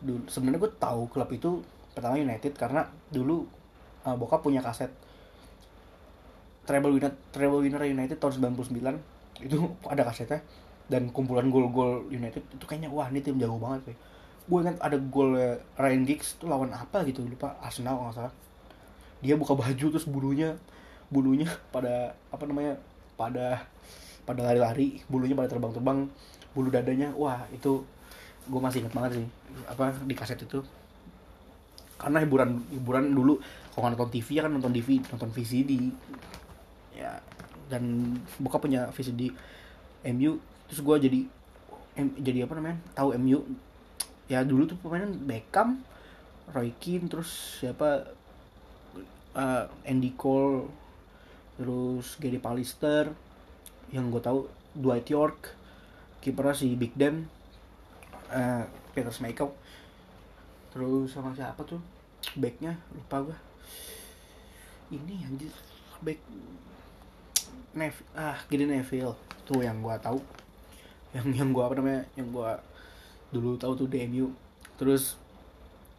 [0.03, 1.63] dulu sebenarnya gue tahu klub itu
[1.95, 2.83] pertama United karena
[3.13, 3.47] dulu
[4.03, 4.91] uh, bokap punya kaset
[6.63, 8.79] treble winner treble winner United tahun 99
[9.43, 9.57] itu
[9.89, 10.41] ada kasetnya.
[10.91, 13.97] Dan kumpulan gol-gol United itu kayaknya wah ini tim jago banget sih.
[14.45, 15.39] Gue ingat ada gol
[15.79, 18.35] Ryan Giggs itu lawan apa gitu lupa Arsenal kalau nggak salah.
[19.23, 20.59] Dia buka baju terus bulunya
[21.13, 22.77] bulunya pada apa namanya
[23.15, 23.63] pada
[24.25, 26.09] pada lari-lari bulunya pada terbang-terbang
[26.57, 27.85] bulu dadanya wah itu
[28.43, 29.27] gue masih inget banget sih
[29.71, 30.61] apa di kaset itu.
[31.97, 33.39] Karena hiburan hiburan dulu
[33.73, 35.95] kalau nonton TV ya kan nonton TV nonton VCD
[36.93, 37.19] ya
[37.73, 39.33] dan buka punya VCD
[40.13, 40.37] MU
[40.69, 41.21] terus gue jadi
[41.97, 43.41] M, jadi apa namanya tahu MU
[44.29, 45.85] ya dulu tuh pemain Beckham
[46.53, 48.09] Roy Keane terus siapa
[49.37, 50.69] uh, Andy Cole
[51.61, 53.13] terus Gary Pallister
[53.93, 55.53] yang gue tahu Dwight York
[56.25, 57.29] kipernya si Big Dan
[58.33, 58.65] uh,
[58.97, 59.53] Peter Schmeichel.
[60.73, 61.83] Terus sama siapa tuh
[62.39, 63.39] backnya lupa gue
[64.93, 65.53] ini anjir
[66.05, 66.21] back
[67.73, 69.17] Nev ah gini Neville.
[69.49, 70.21] Tuh yang gue tahu.
[71.17, 72.51] Yang yang gue apa namanya yang gue
[73.33, 74.29] dulu tahu tuh DMU
[74.77, 75.17] terus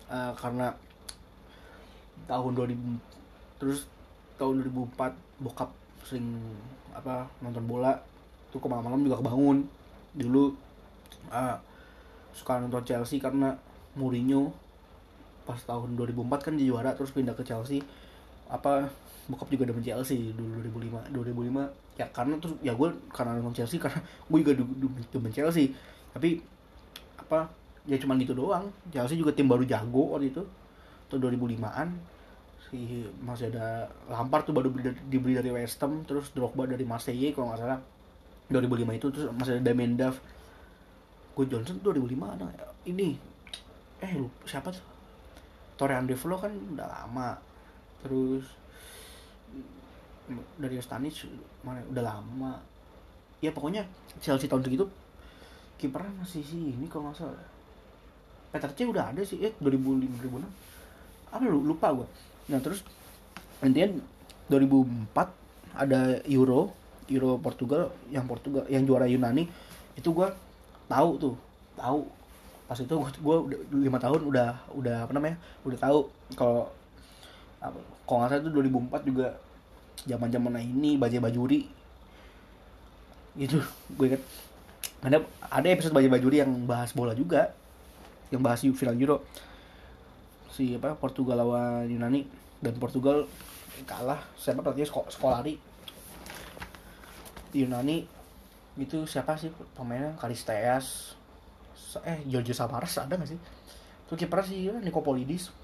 [0.06, 0.70] uh, karena
[2.30, 2.78] tahun 2000
[3.58, 3.90] terus
[4.38, 5.70] tahun 2004 bokap
[6.06, 6.42] sering
[6.94, 7.98] apa nonton bola.
[8.54, 9.66] Tuh ke malam-malam juga kebangun.
[10.14, 10.54] Dulu
[11.34, 11.58] uh,
[12.34, 13.54] suka nonton Chelsea karena
[13.94, 14.54] Mourinho
[15.44, 17.84] pas tahun 2004 kan dia juara terus pindah ke Chelsea
[18.50, 18.90] apa
[19.28, 23.80] bokap juga demen Chelsea dulu 2005 2005 ya karena terus ya gue karena nonton Chelsea
[23.80, 24.54] karena gue juga
[25.14, 25.72] demen Chelsea.
[26.12, 26.42] Tapi
[27.20, 27.50] apa
[27.88, 28.68] ya cuma gitu doang.
[28.92, 30.44] Chelsea juga tim baru jago waktu itu
[31.08, 31.90] tahun 2005an
[32.68, 34.74] si masih ada Lampard tuh baru
[35.06, 37.80] dibeli dari West Ham terus Drogba dari Marseille kalau nggak salah.
[38.52, 40.20] 2005 itu terus masih ada Damien Duff.
[41.34, 42.46] Gue Johnson 2005 ada
[42.86, 43.16] ini
[44.04, 44.86] eh lupa siapa tuh?
[45.80, 47.53] Torrean Devlo kan udah lama
[48.04, 48.46] terus
[50.60, 51.28] dari Stanic
[51.64, 52.54] mana udah lama.
[53.44, 53.84] Ya pokoknya
[54.24, 54.88] Chelsea tahun segitu
[55.80, 57.48] kipernya masih sih ini kalau nggak salah.
[58.54, 60.46] Peter C udah ada sih eh 2005 2006
[61.34, 62.06] apa lu lupa gue
[62.46, 62.86] nah terus
[63.66, 63.98] intinya
[64.54, 65.10] 2004
[65.74, 66.70] ada Euro
[67.12, 69.48] Euro Portugal yang Portugal yang juara Yunani.
[69.98, 70.28] Itu gue
[70.88, 71.36] tahu tuh
[71.76, 72.08] tahu.
[72.70, 73.38] Pas itu gue
[73.76, 75.36] lima tahun udah udah apa namanya
[75.68, 76.00] udah tahu
[76.40, 76.72] kalau
[78.04, 79.28] kalau nggak salah itu 2004 juga
[80.04, 81.62] zaman zaman ini bajai bajuri.
[83.40, 83.58] Gitu
[83.96, 84.24] gue inget
[85.04, 87.56] ada ada episode bajai bajuri yang bahas bola juga
[88.32, 89.24] yang bahas final Euro
[90.52, 92.28] si apa Portugal lawan Yunani.
[92.64, 93.28] Dan Portugal
[93.84, 94.88] kalah siapa pelatihnya?
[95.12, 95.60] Skolari
[97.54, 98.08] Yunani
[98.80, 100.16] itu siapa sih pemainnya?
[100.18, 101.16] Karisteas.
[102.08, 103.38] Eh Giorgio Samaras ada gak sih?
[104.08, 105.63] Itu kiper sih Nikopolidis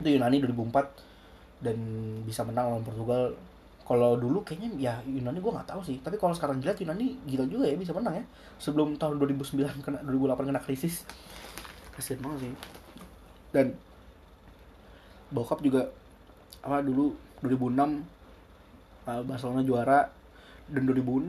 [0.00, 1.78] itu Yunani 2004 dan
[2.24, 3.32] bisa menang lawan Portugal.
[3.82, 5.98] Kalau dulu kayaknya ya Yunani gue nggak tahu sih.
[6.00, 8.24] Tapi kalau sekarang dilihat Yunani gila juga ya bisa menang ya.
[8.58, 11.04] Sebelum tahun 2009 kena 2008 kena krisis.
[11.92, 12.52] Kasian banget sih.
[13.52, 13.76] Dan
[15.32, 15.90] bokap juga
[16.62, 17.12] apa dulu
[17.44, 18.02] 2006
[19.06, 20.00] uh, Barcelona juara.
[20.70, 21.28] Dan 2006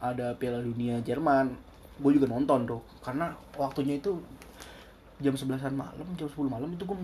[0.00, 1.54] ada Piala Dunia Jerman.
[2.00, 2.80] Gue juga nonton tuh.
[3.04, 4.16] Karena waktunya itu
[5.22, 6.98] jam 11 malam jam 10 malam itu gue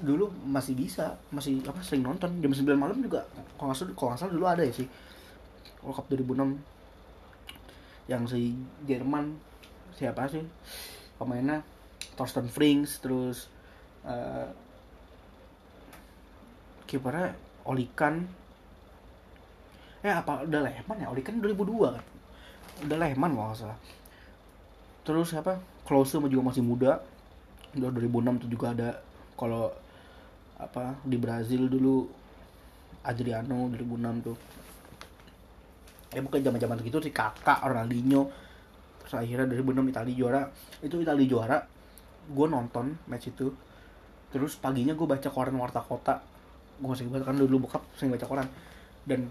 [0.00, 2.30] dulu masih bisa masih apa sering nonton.
[2.38, 3.26] Jam 9 malam juga
[3.58, 4.88] kalau nggak salah kalau nggak salah dulu ada ya sih
[5.82, 6.54] World Cup 2006
[8.06, 8.54] yang si
[8.86, 9.34] Jerman
[9.98, 10.46] siapa sih
[11.18, 11.66] pemainnya?
[12.16, 13.52] Thorsten Frings terus
[14.08, 14.48] uh,
[16.88, 17.36] kipernya
[17.68, 18.24] Olikan
[20.00, 22.04] eh apa udah Lehman ya Olikan 2002 kan?
[22.88, 23.78] Udah Lehman kalau nggak salah.
[25.04, 25.60] Terus siapa?
[25.86, 26.98] Klose juga masih muda
[27.76, 28.90] 2006 tuh juga ada
[29.36, 29.68] kalau
[30.56, 32.08] apa di Brazil dulu
[33.04, 34.36] Adriano 2006 tuh.
[36.16, 38.32] Ya bukan zaman zaman gitu sih kakak Ronaldinho
[39.04, 40.42] terus akhirnya 2006 Italia juara.
[40.82, 41.58] Itu Italia juara
[42.26, 43.52] gue nonton match itu.
[44.32, 46.18] Terus paginya gue baca koran warta kota.
[46.80, 48.48] Gue masih baca kan dulu bokap sering baca koran.
[49.06, 49.28] Dan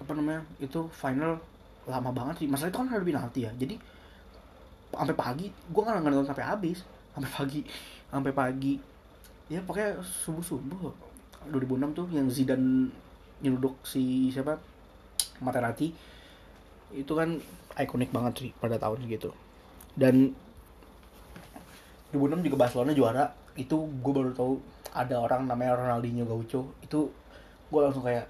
[0.00, 1.38] apa namanya itu final
[1.86, 2.48] lama banget sih.
[2.48, 3.52] Masalah itu kan ada penalti ya.
[3.54, 3.76] Jadi
[4.90, 6.82] sampai pagi gue nggak nonton sampai habis
[7.14, 7.60] sampai pagi.
[8.10, 8.74] Sampai pagi.
[9.50, 10.94] Ya pokoknya subuh subuh
[11.50, 12.92] 2006 tuh yang Zidane
[13.40, 14.60] nyeruduk si siapa?
[15.42, 15.90] Materazzi.
[16.94, 17.38] Itu kan
[17.78, 19.30] ikonik banget sih pada tahun segitu.
[19.94, 20.34] Dan
[22.14, 23.24] 2006 juga Barcelona juara.
[23.58, 24.54] Itu gue baru tahu
[24.94, 26.74] ada orang namanya Ronaldinho Gaucho.
[26.82, 27.10] Itu
[27.70, 28.26] gue langsung kayak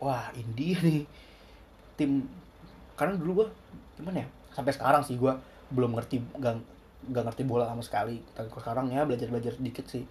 [0.00, 1.04] wah India nih.
[1.96, 2.28] Tim
[2.96, 3.46] karena dulu gue
[4.00, 4.28] gimana ya?
[4.52, 5.32] Sampai sekarang sih gue
[5.72, 6.56] belum ngerti gak,
[7.10, 8.22] gak ngerti bola sama sekali.
[8.34, 10.04] Tapi sekarang ya belajar belajar sedikit sih.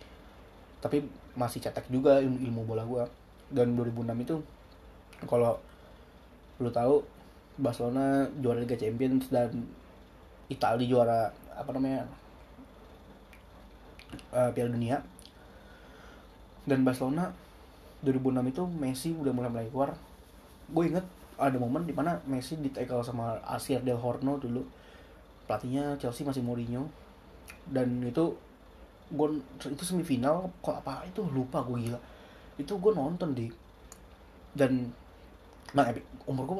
[0.79, 1.03] Tapi
[1.35, 3.03] masih cetek juga ilmu, ilmu bola gue
[3.51, 4.35] dan 2006 itu
[5.29, 5.59] kalau
[6.57, 7.03] lu tahu
[7.59, 9.51] Barcelona juara Liga Champions dan
[10.47, 11.19] Italia juara
[11.55, 12.07] apa namanya
[14.31, 14.99] uh, Piala Dunia.
[16.65, 17.29] Dan Barcelona
[18.01, 19.93] 2006 itu Messi udah mulai mulai keluar
[20.69, 21.05] gue inget
[21.35, 24.63] ada momen di mana Messi di tackle sama Asier Del Horno dulu
[25.45, 26.89] pelatihnya Chelsea masih Mourinho.
[27.69, 28.35] Dan itu
[29.13, 29.27] gue
[29.69, 31.99] itu semifinal kok apa itu lupa gue gila.
[32.57, 33.49] Itu gue nonton di
[34.55, 34.89] dan
[35.75, 35.91] nah
[36.29, 36.55] umur gue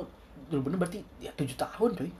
[0.52, 2.12] dulu bener berarti ya tujuh tahun cuy.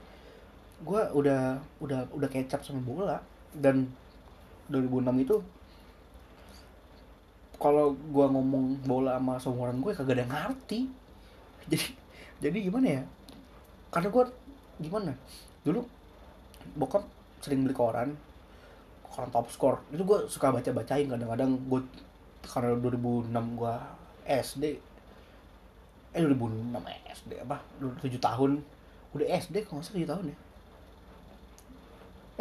[0.82, 3.18] Gue udah udah udah kecap sama bola.
[3.56, 3.88] Dan
[4.68, 5.36] 2006 itu
[7.56, 10.80] kalau gue ngomong bola sama seumuran gue kagak ada yang ngerti.
[11.66, 11.86] Jadi
[12.42, 13.02] jadi gimana ya?
[13.88, 14.24] Karena gue
[14.82, 15.12] gimana?
[15.64, 15.80] Dulu
[16.74, 17.06] bokap
[17.44, 18.18] sering beli koran
[19.16, 19.78] koran top score.
[19.88, 21.56] Itu gue suka baca bacain kadang-kadang.
[21.70, 21.80] Gue
[22.44, 23.74] karena 2006 gue
[24.26, 24.64] SD
[26.16, 26.72] eh 2006
[27.24, 28.60] SD apa 7 tahun.
[29.16, 30.36] Udah SD kalau nggak salah 7 tahun ya?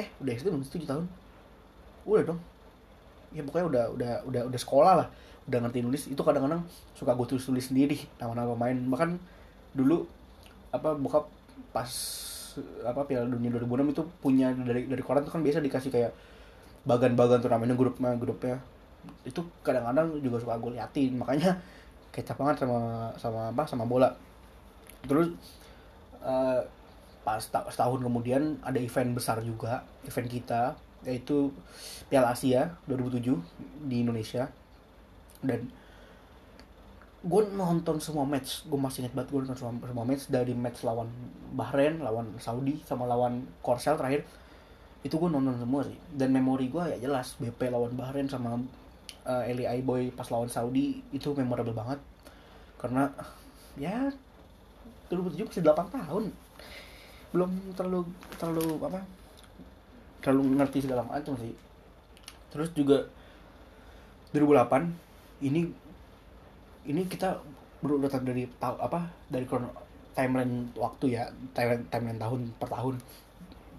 [0.03, 1.05] Eh udah SD belum 7 tahun?
[2.03, 2.39] Udah dong.
[3.31, 5.07] Ya pokoknya udah udah udah udah sekolah lah.
[5.47, 6.03] Udah ngerti nulis.
[6.11, 8.75] Itu kadang-kadang suka gue tulis tulis sendiri nama-nama pemain.
[8.75, 9.09] Bahkan
[9.75, 10.03] dulu
[10.75, 11.31] apa bokap
[11.71, 11.91] pas
[12.83, 16.11] apa Piala Dunia 2006 itu punya dari dari koran tuh kan biasa dikasih kayak
[16.85, 18.13] bagan-bagan tuh namanya grupnya.
[18.15, 18.55] Grupnya
[19.25, 21.61] itu kadang-kadang juga suka gue liatin makanya
[22.15, 24.09] kecap banget sama sama apa sama bola.
[25.05, 25.33] Terus
[26.23, 26.61] uh,
[27.25, 31.53] pas setahun kemudian ada event besar juga event kita yaitu
[32.09, 33.37] Piala Asia 2007
[33.85, 34.49] di Indonesia.
[35.45, 35.69] Dan
[37.25, 38.69] gue nonton semua match.
[38.69, 41.09] Gue masih inget banget gue nonton semua, semua match dari match lawan
[41.57, 44.21] Bahrain lawan Saudi sama lawan Korsel terakhir.
[45.01, 45.97] Itu gue nonton semua sih.
[46.13, 48.61] Dan memori gue ya jelas BP lawan Bahrain sama
[49.25, 51.97] uh, Eli Boy pas lawan Saudi itu memorable banget.
[52.77, 53.09] Karena
[53.73, 54.13] ya
[55.09, 56.23] 2007 masih 8 tahun.
[57.33, 58.05] Belum terlalu
[58.37, 59.01] terlalu apa
[60.21, 61.57] terlalu ngerti segala macam sih.
[62.53, 63.09] Terus juga
[64.31, 65.84] 2008 ini
[66.85, 67.41] ini kita
[67.81, 69.45] berurutan dari tahu apa dari
[70.15, 72.95] timeline waktu ya timeline timeline tahun per tahun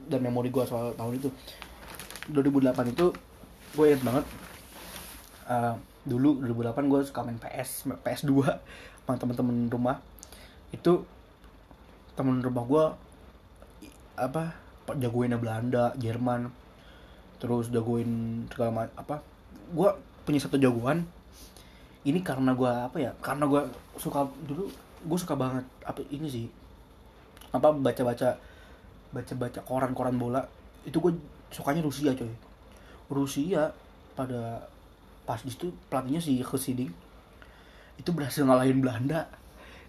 [0.06, 1.30] dan memori gue soal tahun itu.
[2.30, 3.06] 2008 itu
[3.74, 4.26] gue inget banget
[5.46, 5.74] uh,
[6.06, 10.02] dulu 2008 gue suka main PS PS 2 sama temen-temen rumah.
[10.74, 11.06] Itu
[12.18, 12.84] temen rumah gue
[14.16, 14.56] apa
[14.96, 16.48] jagoinnya Belanda Jerman
[17.36, 19.16] terus jagoin segala macam apa
[19.76, 19.88] gue
[20.24, 21.04] punya satu jagoan
[22.06, 23.66] ini karena gue apa ya karena gue
[23.98, 24.70] suka dulu
[25.06, 26.46] gue suka banget apa ini sih
[27.50, 28.28] apa baca baca
[29.10, 30.42] baca baca koran koran bola.
[30.84, 31.16] Itu gue
[31.50, 32.30] sukanya Rusia coy.
[33.08, 33.70] Rusia
[34.12, 34.66] pada
[35.26, 36.90] pas di situ pelatihnya si Khusiding
[37.96, 39.26] itu berhasil ngalahin Belanda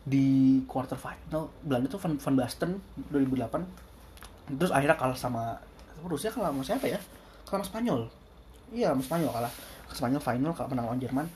[0.08, 1.52] di quarter final.
[1.62, 2.80] Belanda tuh Van, Van Basten
[3.12, 5.60] 2008 terus akhirnya kalah sama
[6.08, 7.00] Rusia kalah sama siapa ya?
[7.44, 8.02] Kalah sama Spanyol.
[8.72, 9.54] Iya sama Spanyol kalah.
[9.92, 11.28] Spanyol final kalah menang lawan Jerman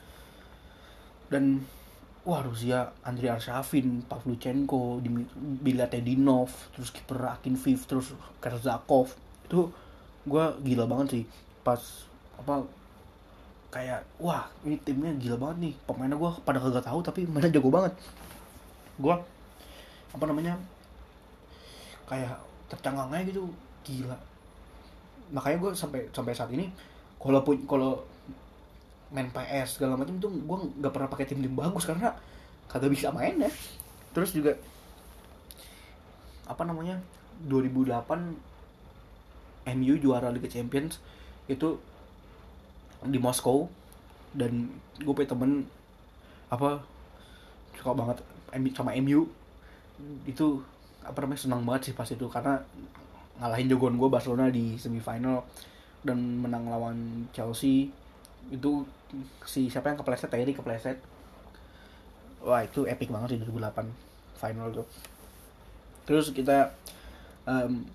[1.32, 1.64] dan
[2.22, 5.02] wah Rusia Andriy Arshavin Pavluchenko
[5.64, 9.10] Bilatedinov terus kiper Akinfeev terus Kerzakov.
[9.48, 9.72] Itu
[10.28, 11.24] gue gila banget sih.
[11.66, 11.80] Pas
[12.38, 12.62] apa
[13.72, 15.74] kayak wah ini timnya gila banget nih.
[15.88, 17.96] Pemainnya gue pada kagak tahu tapi mainnya jago banget.
[19.00, 19.14] Gue
[20.12, 20.54] apa namanya
[22.06, 22.38] kayak
[22.70, 23.50] tercengang gitu.
[23.82, 24.14] Gila.
[25.34, 26.70] Makanya gue sampai sampai saat ini
[27.18, 28.11] kalau kalau
[29.12, 32.16] main PS segala macam tuh gue nggak pernah pakai tim tim bagus karena
[32.66, 33.52] kagak bisa main ya.
[34.16, 34.56] Terus juga
[36.48, 36.98] apa namanya
[37.46, 40.98] 2008 MU juara Liga Champions
[41.46, 41.78] itu
[43.06, 43.68] di Moskow
[44.32, 45.68] dan gue punya temen
[46.48, 46.80] apa
[47.76, 48.18] suka banget
[48.76, 49.28] sama MU
[50.28, 50.60] itu
[51.02, 52.62] apa namanya senang banget sih pas itu karena
[53.40, 55.42] ngalahin jagoan gue Barcelona di semifinal
[56.06, 57.90] dan menang lawan Chelsea
[58.50, 58.82] itu
[59.46, 60.98] si siapa yang kepleset Terry kepleset.
[62.42, 63.86] Wah itu epic banget sih 2008
[64.40, 64.86] final tuh.
[66.08, 66.74] Terus kita
[67.46, 67.86] um,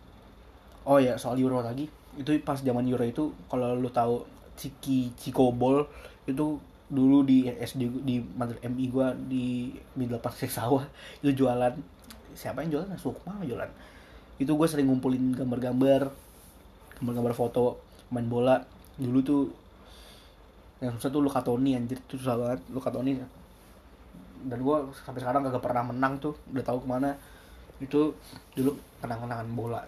[0.88, 1.92] oh ya soal Euro lagi.
[2.16, 4.24] Itu pas zaman Euro itu kalau lu tahu
[4.58, 5.86] Ciki Cikobol
[6.26, 10.88] itu dulu di SD di Madrid MI gua di middle pasir sawah
[11.22, 11.76] itu jualan.
[12.38, 12.96] Siapa yang jualan?
[13.02, 13.70] Sukma jualan?
[14.38, 16.14] Itu gue sering ngumpulin gambar-gambar
[17.02, 17.82] gambar-gambar foto
[18.14, 18.62] main bola.
[18.98, 19.42] Dulu tuh
[20.78, 21.98] yang susah tuh Luka Toni anjir.
[22.06, 23.18] Tuh susah banget Luka Toni
[24.38, 27.18] dan gue sampai sekarang gak pernah menang tuh udah tahu ke mana.
[27.82, 28.14] Itu
[28.54, 29.82] dulu kenang-kenangan bola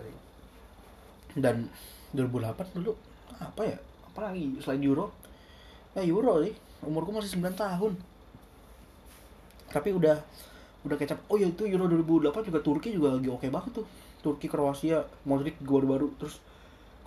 [1.38, 1.70] dan
[2.14, 2.98] 2008 dulu
[3.38, 3.78] apa ya
[4.10, 5.14] apalagi selain Euro?
[5.94, 7.94] Ya Euro sih umurku masih 9 tahun.
[9.70, 10.18] Tapi udah
[10.80, 13.88] udah kecap oh ya itu Euro 2008 juga Turki juga lagi oke banget tuh.
[14.20, 16.44] Turki Kroasia Modric gol baru terus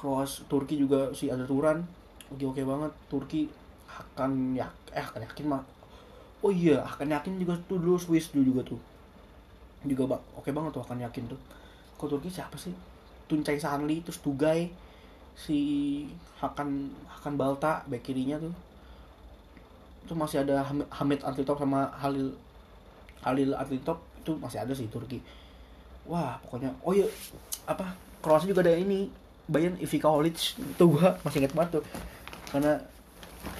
[0.01, 2.93] Kroas Turki juga si ada lagi oke banget.
[3.11, 3.51] Turki
[3.93, 5.63] akan ya eh akan yakin mah.
[6.43, 8.81] Oh iya akan yakin juga tuh dulu Swiss dulu juga tuh.
[9.85, 11.41] Juga bang oke banget tuh akan yakin tuh.
[11.99, 12.75] Kok Turki siapa sih?
[13.31, 14.69] Tuncay Sanli terus Tugai
[15.33, 15.59] si
[16.43, 18.53] Hakan Hakan Balta back kirinya tuh.
[20.03, 22.35] Itu masih ada Hamid Antitop sama Halil
[23.23, 25.23] Halil Antitop itu masih ada sih Turki.
[26.11, 27.07] Wah pokoknya oh iya
[27.71, 29.07] apa Kroasia juga ada ini
[29.47, 31.85] Bayern Ivica Holic itu gua masih inget banget tuh.
[32.51, 32.79] Karena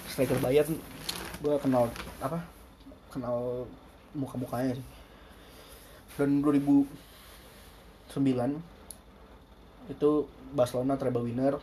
[0.09, 0.77] striker Bayern
[1.43, 1.91] gua kenal
[2.23, 2.39] apa
[3.13, 3.67] kenal
[4.17, 4.87] muka-mukanya sih.
[6.17, 6.85] Dan 2009
[9.89, 10.11] itu
[10.53, 11.57] Barcelona treble winner.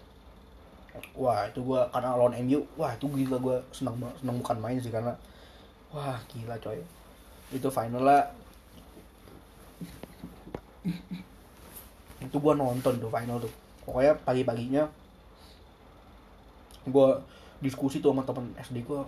[1.16, 4.92] Wah itu gue karena lawan MU wah itu gila gue senang senang bukan main sih
[4.92, 5.14] karena
[5.94, 6.82] wah gila coy.
[7.54, 8.26] Itu final lah
[12.20, 13.54] itu gue nonton tuh final tuh.
[13.86, 14.90] Pokoknya pagi paginya
[16.90, 17.10] gue
[17.60, 19.02] diskusi tuh sama temen SD gue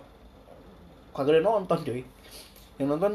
[1.12, 2.00] kagak ada nonton coy.
[2.80, 3.12] Yang nonton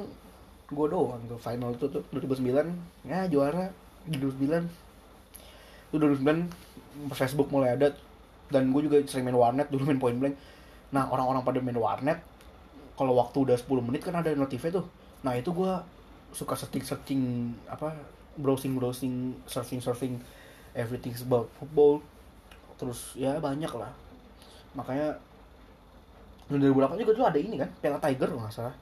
[0.69, 1.39] gue doang tuh.
[1.41, 3.69] Final itu tuh 2009 ya juara.
[4.07, 4.87] di 2009
[5.91, 7.91] itu 2009 Facebook mulai ada
[8.47, 10.35] dan gue juga sering main warnet dulu main point blank.
[10.95, 12.19] Nah orang-orang pada main warnet
[12.95, 14.87] kalau waktu udah 10 menit kan ada notifnya tuh.
[15.27, 15.71] Nah itu gue
[16.31, 17.21] suka searching searching
[17.67, 17.91] apa
[18.39, 20.15] browsing browsing surfing surfing
[20.71, 21.99] everything about football.
[22.79, 23.91] Terus ya banyak lah.
[24.71, 25.19] Makanya
[26.47, 28.75] 2008 juga tuh ada ini kan Piala Tiger kalau nggak salah.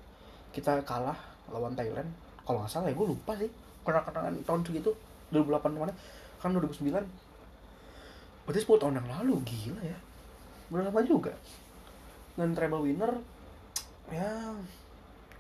[0.54, 1.18] Kita kalah
[1.50, 2.10] lawan Thailand.
[2.46, 3.50] Kalau nggak salah ya gue lupa sih.
[3.86, 4.94] Kenangan tahun segitu
[5.34, 5.94] 2008 ke mana
[6.42, 6.94] kan 2009
[8.46, 9.98] berarti 10 tahun yang lalu gila ya.
[10.70, 11.34] Udah lama juga?
[12.38, 13.18] Dan treble winner
[14.14, 14.54] ya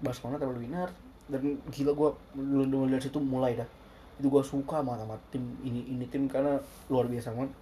[0.01, 0.89] Barcelona treble winner.
[1.30, 3.69] Dan gila gue dulu dari situ mulai dah.
[4.17, 6.57] Itu gue suka sama, sama tim ini ini tim karena
[6.89, 7.53] luar biasa banget.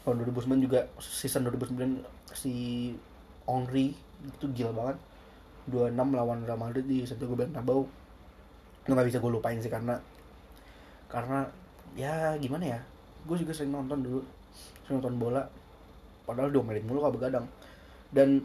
[0.00, 2.00] Tahun 2009 juga season 2009
[2.32, 2.52] si
[3.46, 4.96] Henry itu gila banget.
[5.70, 7.86] 26 lawan Real Madrid di Santiago Bernabeu.
[8.82, 10.00] Itu nggak bisa gue lupain sih karena
[11.10, 11.46] karena
[11.98, 12.80] ya gimana ya
[13.26, 14.22] gue juga sering nonton dulu
[14.86, 15.42] sering nonton bola
[16.22, 17.46] padahal diomelin mulu kalau begadang.
[18.10, 18.42] Dan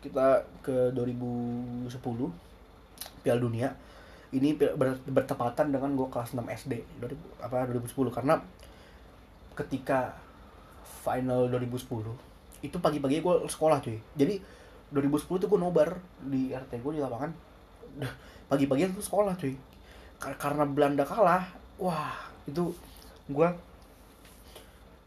[0.00, 1.92] kita ke 2010
[3.20, 3.68] Piala Dunia
[4.30, 4.54] ini
[5.10, 8.34] bertepatan dengan gue kelas 6 SD 2000, apa 2010 karena
[9.58, 10.14] ketika
[11.04, 12.29] final 2010
[12.60, 13.96] itu pagi-pagi gue sekolah cuy.
[14.16, 14.40] Jadi
[14.92, 17.32] 2010 tuh gue nobar di RT gue di lapangan.
[18.50, 19.56] Pagi-pagi tuh sekolah cuy.
[20.20, 21.48] Karena Belanda kalah
[21.80, 22.12] wah
[22.44, 22.74] itu
[23.30, 23.48] gue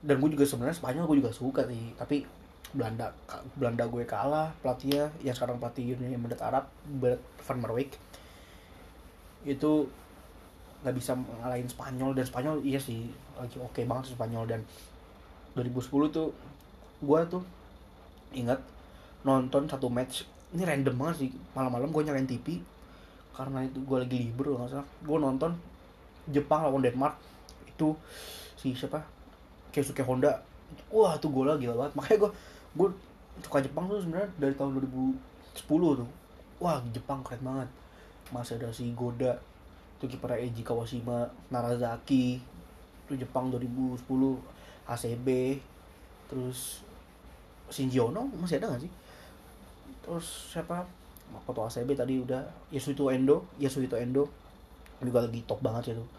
[0.03, 1.93] dan gue juga sebenarnya Spanyol gue juga suka sih.
[1.93, 2.25] Tapi
[2.73, 3.13] Belanda
[3.53, 7.93] Belanda gue kalah pelatihnya yang sekarang pelatih Uni Emirat Arab Bert van Marwijk.
[9.45, 9.87] Itu
[10.83, 14.49] nggak bisa ngalahin Spanyol dan Spanyol iya sih lagi oke banget sih Spanyol.
[14.49, 14.65] Dan
[15.53, 16.33] 2010 tuh
[17.03, 17.43] gue tuh
[18.31, 18.59] ingat
[19.27, 20.23] nonton satu match.
[20.55, 21.29] Ini random banget sih.
[21.51, 22.63] Malam-malam gue nyalain TV
[23.33, 24.87] karena itu gue lagi libur nggak salah.
[25.03, 25.51] Gue nonton
[26.31, 27.19] Jepang lawan Denmark.
[27.67, 27.99] Itu
[28.55, 29.03] si siapa?
[29.75, 30.39] Keisuke Honda.
[30.89, 31.93] Wah tuh gue lagi banget.
[31.97, 32.31] Makanya gue
[32.73, 32.87] gue
[33.43, 36.09] suka Jepang tuh sebenarnya dari tahun 2010 tuh.
[36.63, 37.69] Wah Jepang keren banget.
[38.31, 39.35] Masih ada si Goda
[40.03, 42.35] itu kiper Eiji Kawashima Narazaki
[43.07, 44.03] itu Jepang 2010
[44.83, 45.27] ACB
[46.27, 46.83] terus
[47.74, 48.91] Shinji Ono masih ada gak sih?
[50.05, 50.86] Terus siapa?
[51.34, 54.30] Makoto ACB tadi udah Yasuhito Endo Yasuhito Endo.
[55.01, 56.09] Juga lagi top banget sih tuh.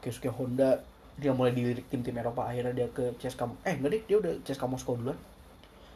[0.00, 0.80] Keisuke Honda
[1.20, 2.48] dia mulai dilirik tim-tim Eropa.
[2.48, 5.18] Akhirnya dia ke CSKA eh enggak deh dia udah CSKA Moskow duluan.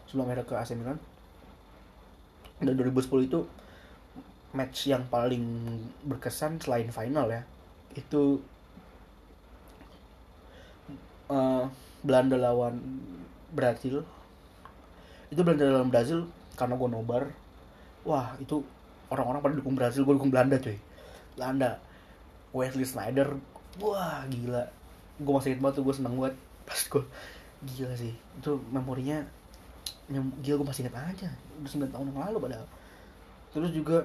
[0.05, 1.01] Sebelum akhirnya ke AC Milan.
[2.61, 3.41] Dan 2010 itu
[4.53, 5.45] match yang paling
[6.09, 7.45] berkesan selain final ya
[7.93, 8.41] itu
[11.29, 11.65] uh,
[12.01, 12.81] Belanda lawan
[13.53, 14.05] Brazil
[15.29, 17.24] itu Belanda lawan Brazil karena gue nobar.
[18.05, 18.64] Wah itu
[19.12, 20.76] orang-orang pada dukung Brazil gue dukung Belanda cuy.
[21.37, 21.81] Belanda.
[22.49, 23.37] Wesley Snyder
[23.76, 24.64] wah gila.
[25.20, 27.05] Gue masih ingat banget tuh gue seneng banget pas gue
[27.76, 28.12] gila sih.
[28.41, 29.20] Itu memorinya
[30.09, 31.29] yang gila gue masih ingat aja.
[31.61, 32.66] Udah 9 tahun yang lalu padahal.
[33.53, 34.05] Terus juga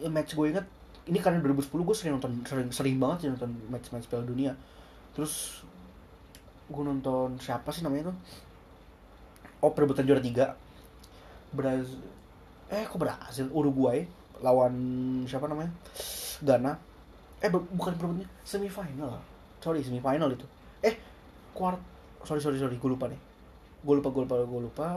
[0.00, 0.66] ya, match gue inget
[1.02, 4.56] ini karena 2010 gue sering nonton sering sering banget sih nonton match match Piala Dunia.
[5.12, 5.60] Terus
[6.72, 8.16] gue nonton siapa sih namanya tuh
[9.62, 10.58] oh perebutan juara tiga.
[11.54, 12.02] Brazil
[12.72, 13.46] eh kok Brazil?
[13.52, 14.02] Uruguay
[14.42, 14.74] lawan
[15.28, 15.70] siapa namanya?
[16.42, 16.72] Ghana.
[17.38, 19.22] Eh bukan perebutnya semifinal.
[19.62, 20.44] Sorry semifinal itu.
[20.82, 20.98] Eh
[21.54, 21.78] quart
[22.26, 23.20] sorry sorry sorry gue lupa nih.
[23.84, 24.88] Gue lupa gue lupa gue lupa.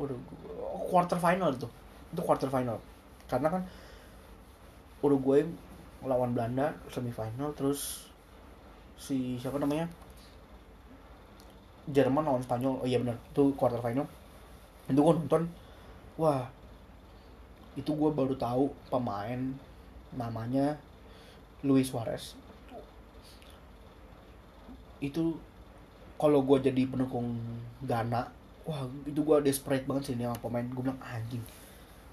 [0.00, 0.16] Udah
[0.62, 1.68] oh, quarter final itu.
[2.14, 2.80] Itu quarter final.
[3.26, 3.62] Karena kan
[5.04, 5.44] Uruguay
[6.06, 8.06] lawan Belanda semifinal terus
[8.96, 9.90] si siapa namanya
[11.90, 12.82] Jerman lawan Spanyol.
[12.82, 13.18] Oh iya benar.
[13.30, 14.06] Itu quarter final.
[14.90, 15.46] Itu gue nonton.
[16.18, 16.48] Wah
[17.76, 19.52] itu gue baru tahu pemain
[20.16, 20.80] namanya
[21.60, 22.32] Luis Suarez.
[24.98, 25.36] Itu
[26.16, 27.36] kalau gue jadi pendukung
[27.84, 28.32] Ghana
[28.66, 30.64] wah itu gue desperate banget sih ini sama pemain.
[30.66, 31.44] Gue bilang anjing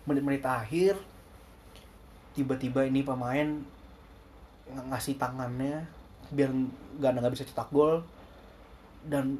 [0.04, 1.00] menit-menit akhir
[2.36, 3.64] tiba-tiba ini pemain
[4.64, 5.86] ng ngasih tangannya
[6.34, 6.52] biar
[7.00, 8.04] Ghana nggak bisa cetak gol
[9.08, 9.40] dan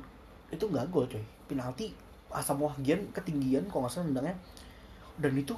[0.56, 1.24] itu nggak gol coy.
[1.50, 1.94] Penalti
[2.34, 4.36] asam wahgian ketinggian kalau nggak salah nendangnya.
[5.18, 5.56] Dan itu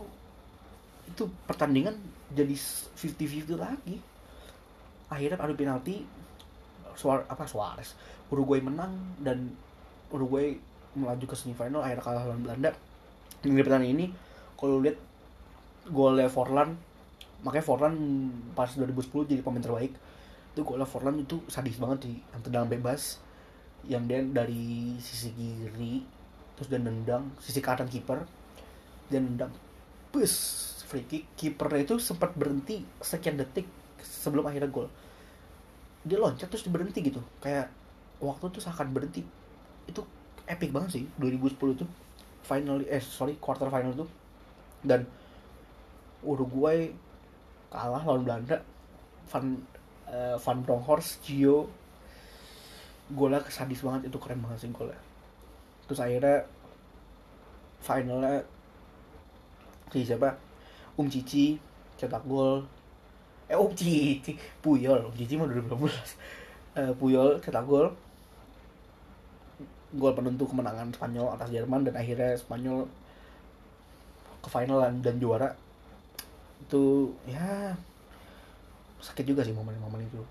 [1.05, 1.95] itu pertandingan
[2.33, 3.95] jadi 50-50 lagi.
[5.07, 6.03] Akhirnya adu penalti
[6.95, 7.93] Suar apa Suarez.
[8.31, 9.51] Uruguay menang dan
[10.09, 10.55] Uruguay
[10.95, 12.71] melaju ke semifinal akhirnya kalah lawan Belanda.
[13.43, 14.05] Di pertandingan ini
[14.55, 14.95] kalau lihat
[15.91, 16.73] golnya Forlan
[17.43, 17.93] makanya Forlan
[18.57, 19.93] pas 2010 jadi pemain terbaik.
[20.55, 23.24] Itu golnya Forlan itu sadis banget di yang tendangan bebas
[23.86, 26.01] yang dia dari sisi kiri
[26.55, 28.23] terus dia nendang sisi kanan kiper
[29.11, 29.51] dan nendang
[30.15, 30.33] bus
[30.86, 31.23] free kick.
[31.36, 33.67] Kipernya itu sempat berhenti sekian detik
[33.99, 34.88] sebelum akhirnya gol.
[36.05, 37.19] Dia loncat terus berhenti gitu.
[37.41, 37.73] Kayak
[38.21, 39.25] waktu tuh seakan berhenti.
[39.89, 40.05] Itu
[40.45, 41.89] epic banget sih 2010 tuh.
[42.45, 44.09] Final eh sorry quarter final tuh.
[44.86, 45.03] Dan
[46.21, 46.93] Uruguay
[47.73, 48.61] kalah lawan Belanda.
[49.25, 49.57] Van
[50.05, 51.65] uh, Van Bronckhorst Gio
[53.13, 54.97] golnya kesadis banget itu keren banget sih golnya.
[55.85, 56.41] Terus akhirnya
[57.85, 58.41] finalnya
[59.93, 60.33] si siapa?
[60.97, 61.61] Um Cici
[62.01, 62.65] cetak gol.
[63.45, 64.33] Eh Om Cici
[64.65, 65.05] Puyol.
[65.05, 65.69] Om Cici mah 2012
[66.81, 67.93] uh, Puyol cetak gol.
[69.95, 72.89] Gol penentu kemenangan Spanyol atas Jerman dan akhirnya Spanyol
[74.41, 75.53] ke final dan juara.
[76.65, 77.77] Itu ya
[78.97, 80.21] sakit juga sih momen-momen itu.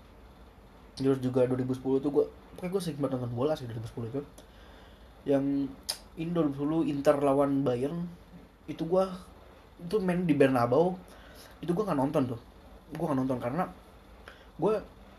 [0.99, 2.25] Terus juga 2010 tuh gue
[2.55, 4.21] pokoknya gue sering banget nonton bola sih 2010 itu.
[5.27, 5.45] Yang
[6.15, 8.07] ini 2010 Inter lawan Bayern
[8.65, 9.03] itu gue
[9.83, 10.95] itu main di Bernabeu
[11.59, 12.41] itu gue nggak nonton tuh.
[12.95, 13.65] Gue gak nonton karena
[14.55, 14.73] gue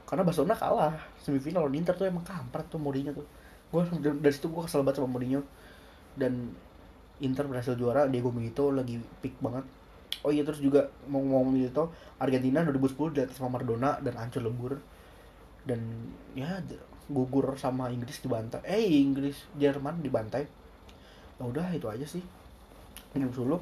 [0.07, 3.27] karena Barcelona kalah semifinal lawan Inter tuh emang kampret tuh Mourinho tuh.
[3.75, 5.43] Gue dari situ gue kesel banget sama Mourinho.
[6.17, 6.55] Dan
[7.21, 9.67] Inter berhasil juara Diego Milito lagi peak banget.
[10.25, 14.79] Oh iya terus juga mau ngomong Milito Argentina 2010 di atas Maradona dan hancur lebur.
[15.67, 15.83] Dan
[16.39, 16.63] ya
[17.07, 18.63] gugur sama Inggris dibantai.
[18.67, 20.45] Eh Inggris Jerman dibantai.
[21.39, 22.23] Ya udah itu aja sih.
[23.15, 23.57] Yang dulu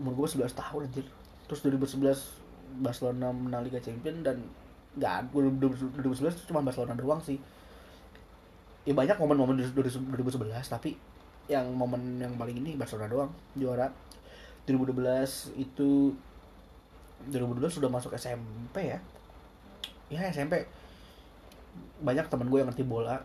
[0.00, 1.06] umur gue 11 tahun anjir.
[1.46, 4.42] Terus 2011 Barcelona menang Liga Champions dan
[4.94, 7.38] nggak 2011 cuma Barcelona doang sih.
[8.84, 10.10] Ya banyak momen-momen 2011
[10.68, 10.98] tapi
[11.44, 13.88] yang momen yang paling ini Barcelona doang juara.
[14.64, 16.16] 2012 itu
[17.28, 18.98] 2012 sudah masuk SMP ya.
[20.08, 20.64] Ya SMP
[22.02, 23.22] banyak teman gue yang ngerti bola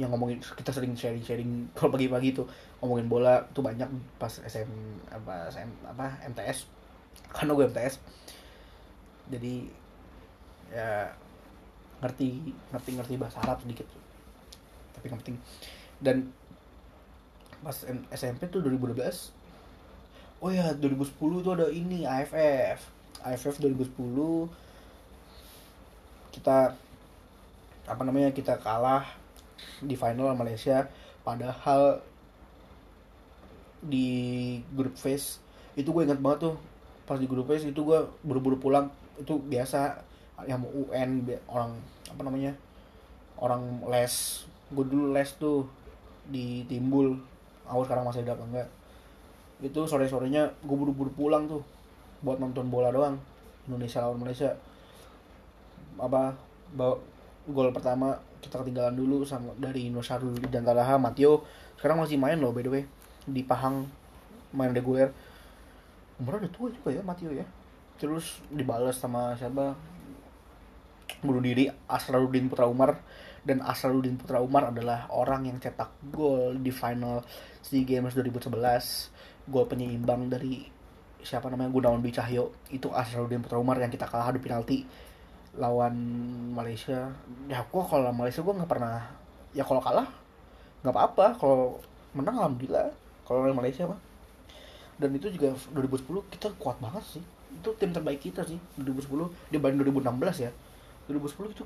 [0.00, 2.46] yang ngomongin kita sering sharing sharing kalau pagi-pagi tuh
[2.80, 4.70] ngomongin bola tuh banyak pas SM
[5.12, 6.64] apa SM, apa MTS
[7.32, 7.94] karena gue MTS
[9.28, 9.54] jadi
[10.72, 11.12] ya
[12.02, 13.86] ngerti ngerti ngerti bahasa Arab sedikit
[14.92, 15.38] tapi nggak penting.
[16.02, 16.30] Dan
[17.62, 17.78] pas
[18.10, 18.98] SMP tuh 2012
[20.42, 21.14] oh ya 2010
[21.46, 22.82] tuh ada ini AFF
[23.22, 24.50] AFF 2010
[26.34, 26.74] kita
[27.86, 29.06] apa namanya kita kalah
[29.82, 30.86] di final Malaysia
[31.26, 32.02] padahal
[33.82, 35.42] di grup phase
[35.74, 36.54] itu gue ingat banget tuh
[37.02, 38.86] pas di grup phase itu gue buru-buru pulang
[39.18, 39.98] itu biasa
[40.46, 41.74] yang mau UN orang
[42.10, 42.52] apa namanya
[43.42, 45.66] orang les gue dulu les tuh
[46.30, 47.18] di timbul
[47.66, 48.68] aku sekarang masih ada apa enggak.
[49.62, 51.62] Itu sore sorenya gue buru-buru pulang tuh
[52.22, 53.18] buat nonton bola doang
[53.66, 54.54] Indonesia lawan Malaysia.
[55.98, 56.34] Apa
[56.74, 56.98] bawa
[57.48, 61.42] gol pertama kita ketinggalan dulu sama dari Nusarul dan Talaha Matio
[61.74, 62.84] sekarang masih main loh by the way
[63.26, 63.86] di Pahang
[64.54, 65.10] main reguler.
[66.20, 67.46] Umurnya udah tua juga ya Matio ya?
[67.98, 69.74] Terus dibalas sama siapa?
[71.22, 73.02] Bunuh diri Asraruddin Putra Umar
[73.42, 77.26] dan Asraruddin Putra Umar adalah orang yang cetak gol di final
[77.62, 80.62] SEA Games 2011 gol penyeimbang dari
[81.22, 81.70] siapa namanya?
[81.74, 84.86] Gunawan Dwi Cahyo itu Asraruddin Putra Umar yang kita kalah adu penalti
[85.56, 85.94] lawan
[86.56, 87.12] Malaysia.
[87.48, 89.04] Ya gua kalau Malaysia gua nggak pernah
[89.52, 90.08] ya kalau kalah
[90.80, 91.26] nggak apa-apa.
[91.36, 91.80] Kalau
[92.16, 92.88] menang alhamdulillah.
[93.28, 94.00] Kalau lawan Malaysia mah.
[94.96, 97.24] Dan itu juga 2010 kita kuat banget sih.
[97.52, 100.50] Itu tim terbaik kita sih 2010 dibanding 2016 ya.
[101.10, 101.64] 2010 itu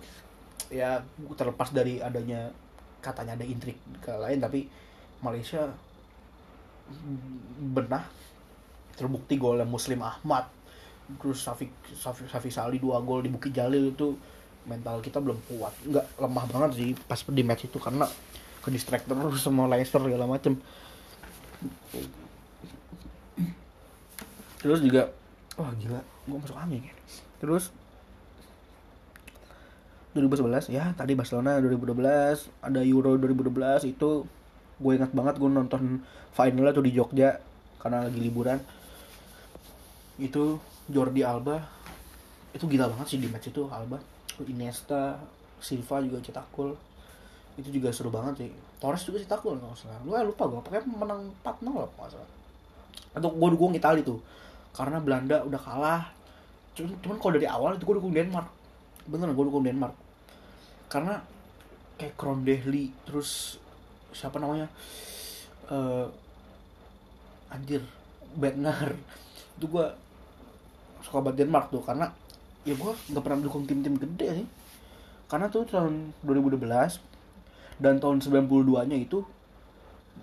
[0.67, 0.99] ya
[1.39, 2.51] terlepas dari adanya
[2.99, 4.67] katanya ada intrik ke lain tapi
[5.23, 5.71] Malaysia
[7.61, 8.03] benah.
[8.97, 10.56] Terbukti golnya Muslim Ahmad
[11.07, 14.19] terus Safi Safi, Safi Sali dua gol di Bukit Jalil itu
[14.67, 15.73] mental kita belum kuat.
[15.87, 18.11] Nggak lemah banget sih pas di match itu karena
[18.63, 20.59] ke distract terus sama Leicester segala macem.
[24.59, 25.15] Terus juga
[25.55, 26.95] wah gila gue masuk angin ya.
[27.39, 27.71] Terus
[30.19, 34.27] 2011 ya tadi Barcelona 2012 ada Euro 2012 itu
[34.77, 36.03] gue ingat banget gue nonton
[36.35, 37.39] finalnya tuh di Jogja
[37.79, 38.59] karena lagi liburan.
[40.19, 41.59] Itu Jordi Alba.
[42.55, 44.01] Itu gila banget sih di match itu Alba.
[44.45, 45.17] Iniesta
[45.61, 46.77] Silva juga cetak gol.
[47.57, 48.51] Itu juga seru banget sih.
[48.77, 52.31] Torres juga cetak gol nggak salah lu lupa gue pokoknya menang 4-0 lah nggak salah.
[53.17, 54.21] Atau gue dukung Itali tuh
[54.77, 56.03] karena Belanda udah kalah.
[56.77, 58.49] Cuman, cuman kalau dari awal itu gue dukung Denmark.
[59.09, 59.97] Bener gue dukung Denmark.
[60.93, 61.17] Karena
[61.97, 63.57] kayak Krondehli terus
[64.13, 64.69] siapa namanya?
[65.73, 66.07] Eh
[67.49, 67.81] anjir
[68.37, 68.93] Bednar.
[69.57, 69.87] Itu gue
[71.07, 72.11] suka banget Denmark tuh karena
[72.67, 74.49] ya gue nggak pernah dukung tim-tim gede sih.
[75.31, 76.67] Karena tuh tahun 2012
[77.79, 79.23] dan tahun 92 nya itu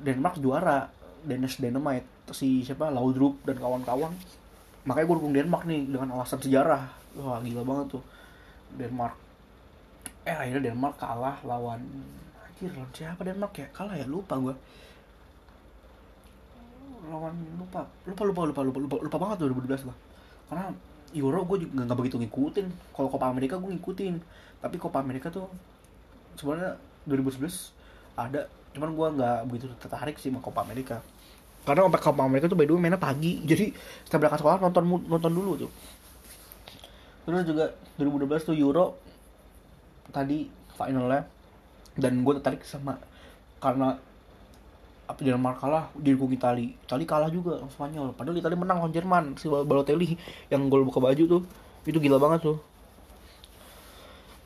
[0.03, 0.91] Denmark juara
[1.23, 4.11] Danish Dynamite si siapa Laudrup dan kawan-kawan.
[4.83, 6.83] Makanya gue dukung Denmark nih dengan alasan sejarah.
[7.15, 8.03] Wah gila banget tuh.
[8.75, 9.15] Denmark.
[10.27, 11.79] Eh akhirnya Denmark kalah lawan
[12.43, 13.67] anjir lawan siapa Denmark ya?
[13.71, 14.03] Kalah ya?
[14.03, 14.55] Lupa gue
[17.07, 17.87] lawan lupa.
[18.07, 19.97] Lupa lupa lupa lupa lupa, lupa banget tuh 2012 gue
[20.53, 20.69] karena
[21.17, 22.93] Euro gue juga nggak begitu ngikutin.
[22.93, 24.15] Kalau Copa America gue ngikutin.
[24.61, 25.49] Tapi Copa America tuh
[26.37, 26.77] sebenarnya
[27.09, 27.73] 2011
[28.13, 28.45] ada.
[28.77, 31.01] Cuman gue nggak begitu tertarik sih sama Copa America.
[31.65, 33.41] Karena Copa America tuh by the way mainnya pagi.
[33.49, 33.73] Jadi
[34.05, 35.71] setelah berangkat sekolah nonton nonton dulu tuh.
[37.25, 37.65] Terus juga
[37.97, 38.85] 2012 tuh Euro
[40.13, 40.45] tadi
[40.77, 41.25] finalnya.
[41.97, 43.01] Dan gue tertarik sama
[43.57, 43.97] karena
[45.03, 46.73] apa Denmark kalah didukung Itali.
[46.87, 48.15] Itali kalah juga sama Spanyol.
[48.15, 50.15] Padahal Itali menang lawan Jerman si Balotelli
[50.47, 51.43] yang gol buka baju tuh.
[51.83, 52.57] Itu gila banget tuh.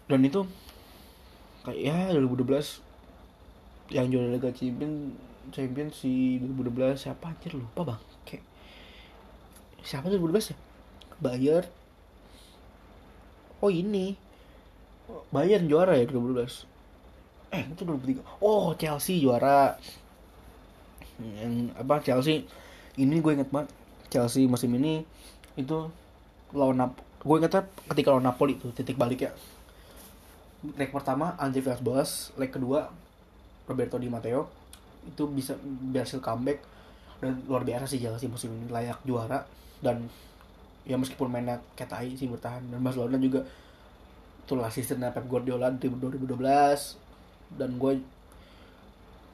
[0.10, 0.48] Dan itu
[1.68, 2.82] kayak ya 2012
[3.92, 5.16] yang juara Liga Champion
[5.52, 7.54] Champion si 2012 siapa anjir?
[7.54, 8.02] Lupa bang.
[8.26, 8.44] Kayak
[9.86, 10.58] siapa tuh 2012 ya?
[11.22, 11.64] Bayer.
[13.62, 14.18] Oh ini.
[15.32, 16.68] Bayern juara ya 2012
[17.48, 19.80] eh itu 2003 oh Chelsea juara
[21.22, 22.46] yang apa Chelsea.
[22.98, 23.70] Ini gue inget banget
[24.10, 25.06] Chelsea musim ini
[25.58, 25.90] itu
[26.54, 29.32] lawan Nap gue ingetnya ketika lawan Napoli itu titik balik ya
[30.76, 32.34] leg pertama Andre Villas-Boas.
[32.36, 32.90] Leg kedua
[33.70, 34.50] Roberto Di Matteo.
[35.06, 36.60] Itu bisa berhasil comeback.
[37.22, 39.46] Dan luar biasa sih Chelsea musim ini layak juara.
[39.80, 40.10] Dan
[40.88, 42.66] ya meskipun mainnya kayak tai sih bertahan.
[42.74, 43.46] Dan Barcelona juga
[44.48, 46.40] itulah sistemnya Pep Guardiola di 2012
[47.60, 48.00] dan gue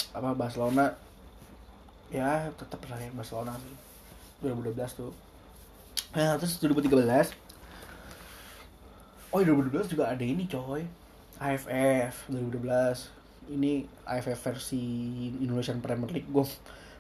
[0.10, 0.90] apa Barcelona
[2.14, 3.74] ya tetap saya Barcelona sih.
[4.46, 5.12] 2012 tuh.
[6.14, 7.34] Nah terus 2013
[9.34, 10.86] oh 2012 juga ada ini coy.
[11.42, 14.80] AFF 2012 ini AFF versi
[15.42, 16.30] Indonesian Premier League.
[16.30, 16.46] Gue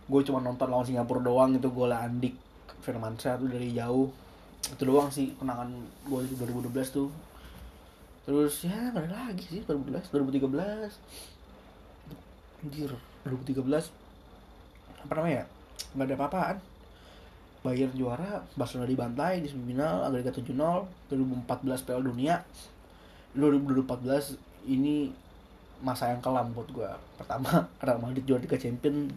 [0.04, 2.36] gue cuma nonton lawan Singapura doang itu gue Andik
[2.82, 4.10] Firmansyah tuh dari jauh.
[4.66, 5.70] Itu doang sih kenangan
[6.10, 7.14] gue 2012 tuh.
[8.26, 10.90] Terus ya ada lagi sih 2012 2013
[12.64, 12.96] anjir
[13.28, 14.03] 2013
[15.04, 15.44] apa namanya
[15.94, 16.58] nggak ada apa-apaan
[17.64, 22.36] Bayern juara, Barcelona dibantai di semifinal, agregat 7-0, 2014 Piala Dunia,
[23.40, 24.36] 2014
[24.68, 25.08] ini
[25.80, 26.92] masa yang kelam buat gue.
[27.16, 29.08] Pertama, Real Madrid juara Liga Champion,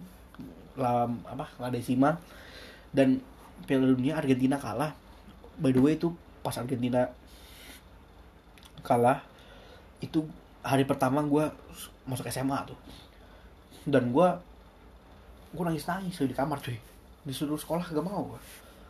[0.79, 2.15] lam apa, La Decima,
[2.95, 3.19] dan
[3.67, 4.95] Piala Dunia Argentina kalah.
[5.59, 6.15] By the way itu
[6.47, 7.11] pas Argentina
[8.87, 9.27] kalah,
[9.99, 10.23] itu
[10.63, 11.51] hari pertama gue
[12.07, 12.79] masuk SMA tuh.
[13.91, 14.29] Dan gue
[15.57, 16.77] gue nangis nangis di kamar cuy.
[17.25, 18.41] Disuruh sekolah gak mau gua.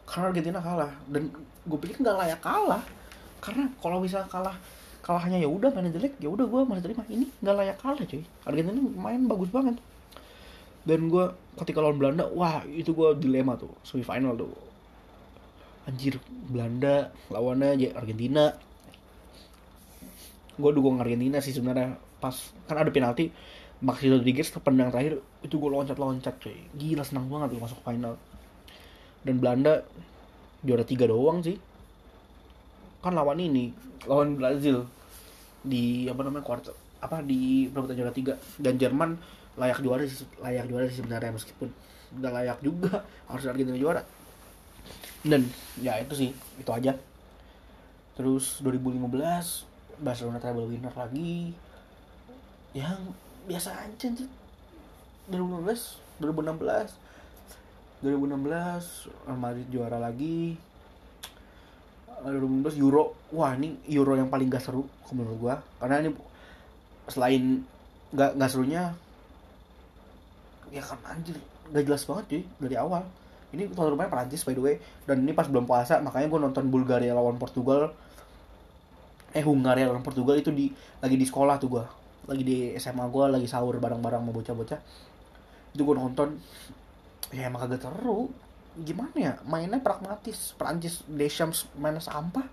[0.07, 0.93] karena Argentina kalah.
[1.07, 2.83] Dan gue pikir nggak layak kalah.
[3.39, 4.55] Karena kalau bisa kalah
[5.07, 7.03] kalahnya ya udah main jelek ya udah gue masih terima.
[7.07, 8.23] Ini nggak layak kalah cuy.
[8.43, 9.79] Argentina main bagus banget.
[10.87, 11.27] Dan gue
[11.63, 14.51] ketika lawan Belanda wah itu gue dilema tuh semifinal tuh.
[15.87, 16.19] Anjir
[16.51, 18.55] Belanda lawannya aja Argentina.
[20.59, 21.99] Gue dukung Argentina sih sebenarnya.
[22.23, 22.35] Pas
[22.67, 23.31] kan ada penalti
[23.85, 28.17] Maxi Rodriguez terpendang terakhir itu gue loncat-loncat cuy gila senang banget tuh masuk final.
[29.21, 29.85] Dan Belanda
[30.65, 31.61] juara tiga doang sih.
[33.05, 33.77] Kan lawan ini
[34.09, 34.89] lawan Brazil
[35.61, 36.73] di apa namanya kuarter
[37.05, 38.35] apa di perebutan juara tiga.
[38.57, 39.21] Dan Jerman
[39.61, 40.09] layak juara
[40.41, 41.69] layak juara sih sebenarnya meskipun
[42.17, 43.05] udah layak juga.
[43.29, 44.01] Harus Argentina juara.
[45.21, 45.45] Dan
[45.85, 46.97] ya itu sih itu aja.
[48.17, 51.53] Terus 2015 Barcelona treble winner lagi.
[52.73, 54.29] Yang biasa aja sih
[55.31, 57.07] 2015 2016
[58.05, 60.59] 2016 Real Madrid juara lagi.
[62.23, 63.17] 2016 Euro.
[63.33, 65.55] Wah ini Euro yang paling gak seru menurut gua.
[65.81, 66.11] Karena ini
[67.09, 67.65] selain
[68.13, 68.93] gak, gak serunya
[70.75, 71.39] ya kan anjir
[71.71, 73.03] gak jelas banget cuy dari awal.
[73.55, 74.77] Ini tuan rumahnya Prancis by the way.
[75.09, 77.97] Dan ini pas belum puasa makanya gue nonton Bulgaria lawan Portugal.
[79.33, 80.69] Eh Hungaria lawan Portugal itu di
[81.01, 81.85] lagi di sekolah tuh gua
[82.27, 84.81] lagi di SMA gue lagi sahur bareng-bareng sama bocah-bocah.
[85.75, 86.39] Itu gue nonton
[87.31, 88.31] ya emang kagak seru.
[88.77, 89.33] Gimana ya?
[89.47, 92.45] Mainnya pragmatis Prancis Deschamps mainnya sampah.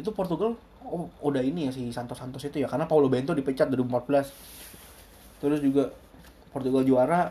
[0.00, 3.70] Itu Portugal oh, udah ini ya si Santos Santos itu ya karena Paulo Bento dipecat
[3.72, 5.92] 2014 terus juga
[6.52, 7.28] Portugal juara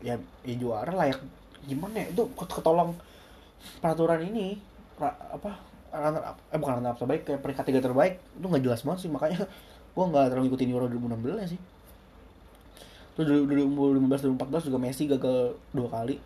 [0.00, 1.20] ya, ya juara layak
[1.68, 2.06] gimana ya?
[2.10, 2.96] Itu ketolong
[3.78, 4.58] peraturan ini
[5.02, 8.18] apa eh bukan runner terbaik kayak peringkat tiga terbaik.
[8.40, 9.44] Itu nggak jelas banget sih makanya
[9.92, 11.60] gue nggak terlalu ngikutin Euro 2016 sih.
[13.12, 16.16] Terus 2015 2014 juga Messi gagal dua kali.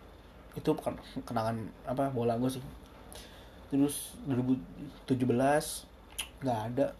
[0.55, 0.71] Itu
[1.27, 2.63] kenangan apa bola gue sih.
[3.67, 5.19] Terus 2017
[6.43, 6.95] nggak ada.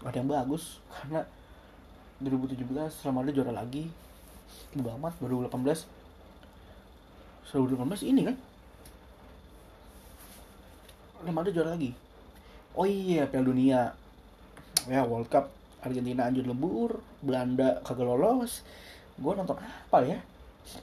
[0.00, 1.28] Ada yang bagus karena
[2.24, 3.92] 2017 selama ada juara lagi.
[4.72, 6.00] Udah amat 2018
[7.50, 8.36] 2018 ini kan?
[11.20, 11.92] Real juara lagi.
[12.72, 13.92] Oh iya Piala Dunia.
[14.88, 18.64] Ya World Cup Argentina anjur lebur Belanda kagak lolos.
[19.16, 20.20] Gue nonton apa ya?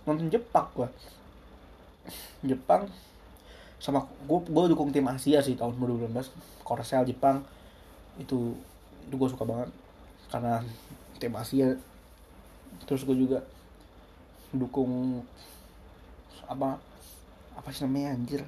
[0.06, 0.90] Nonton Jepang gue
[2.44, 2.88] Jepang
[3.78, 6.10] sama gue gue dukung tim Asia sih tahun 2019
[6.66, 7.46] Korsel Jepang
[8.18, 8.58] itu
[9.08, 9.70] itu gue suka banget.
[10.28, 10.60] Karena
[11.22, 11.78] tim Asia.
[12.84, 13.40] Terus gue juga
[14.52, 15.24] dukung
[16.48, 16.80] apa
[17.54, 18.42] apa sih namanya anjir?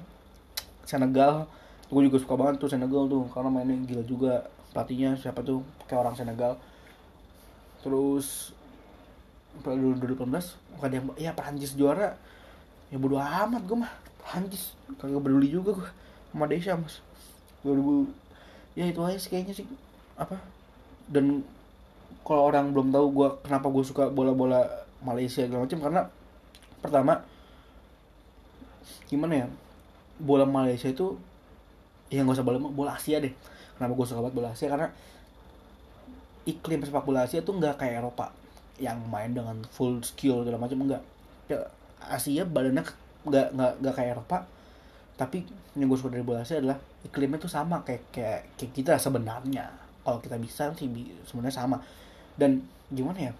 [0.84, 1.46] Senegal.
[1.90, 5.62] Gue juga suka banget tuh Senegal tuh karena mainnya gila juga pelatihnya siapa tuh?
[5.86, 6.52] Kayak orang Senegal.
[7.80, 8.54] Terus
[9.66, 10.20] 2018
[10.78, 12.14] bukan yang ya Prancis juara.
[12.90, 13.92] Ya bodo amat gue mah.
[14.20, 15.88] Prancis kagak peduli juga gue
[16.30, 17.02] sama Deschamps
[17.66, 18.06] 2000
[18.78, 19.66] ya itu aja sih kayaknya sih.
[20.14, 20.38] Apa?
[21.10, 21.42] Dan
[22.22, 24.62] kalau orang belum tahu gue kenapa gue suka bola-bola
[25.02, 26.02] Malaysia segala macam karena
[26.78, 27.12] pertama
[29.10, 29.46] gimana ya?
[30.20, 31.16] Bola Malaysia itu
[32.12, 33.32] ya nggak usah bola bola Asia deh
[33.80, 34.68] kenapa gue suka banget bola Asia?
[34.68, 34.92] Karena
[36.44, 38.28] iklim sepak bola Asia tuh nggak kayak Eropa
[38.76, 41.00] yang main dengan full skill segala macam enggak
[41.48, 41.56] ya,
[42.00, 42.84] Asia badannya
[43.24, 44.44] nggak nggak nggak kayak Eropa.
[45.16, 45.44] Tapi
[45.80, 49.72] yang gue suka dari bola Asia adalah iklimnya tuh sama kayak kayak, kayak kita sebenarnya.
[50.04, 50.88] Kalau kita bisa sih
[51.24, 51.80] sebenarnya sama.
[52.36, 53.32] Dan gimana ya?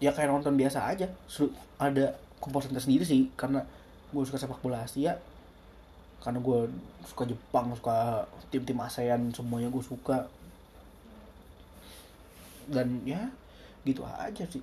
[0.00, 1.08] Ya kayak nonton biasa aja.
[1.76, 3.28] Ada komposisinya sendiri sih.
[3.36, 3.64] Karena
[4.12, 5.16] gue suka sepak bola Asia
[6.20, 6.68] karena gue
[7.08, 10.28] suka Jepang suka tim-tim ASEAN semuanya gue suka.
[12.68, 13.32] Dan ya
[13.82, 14.60] gitu aja sih.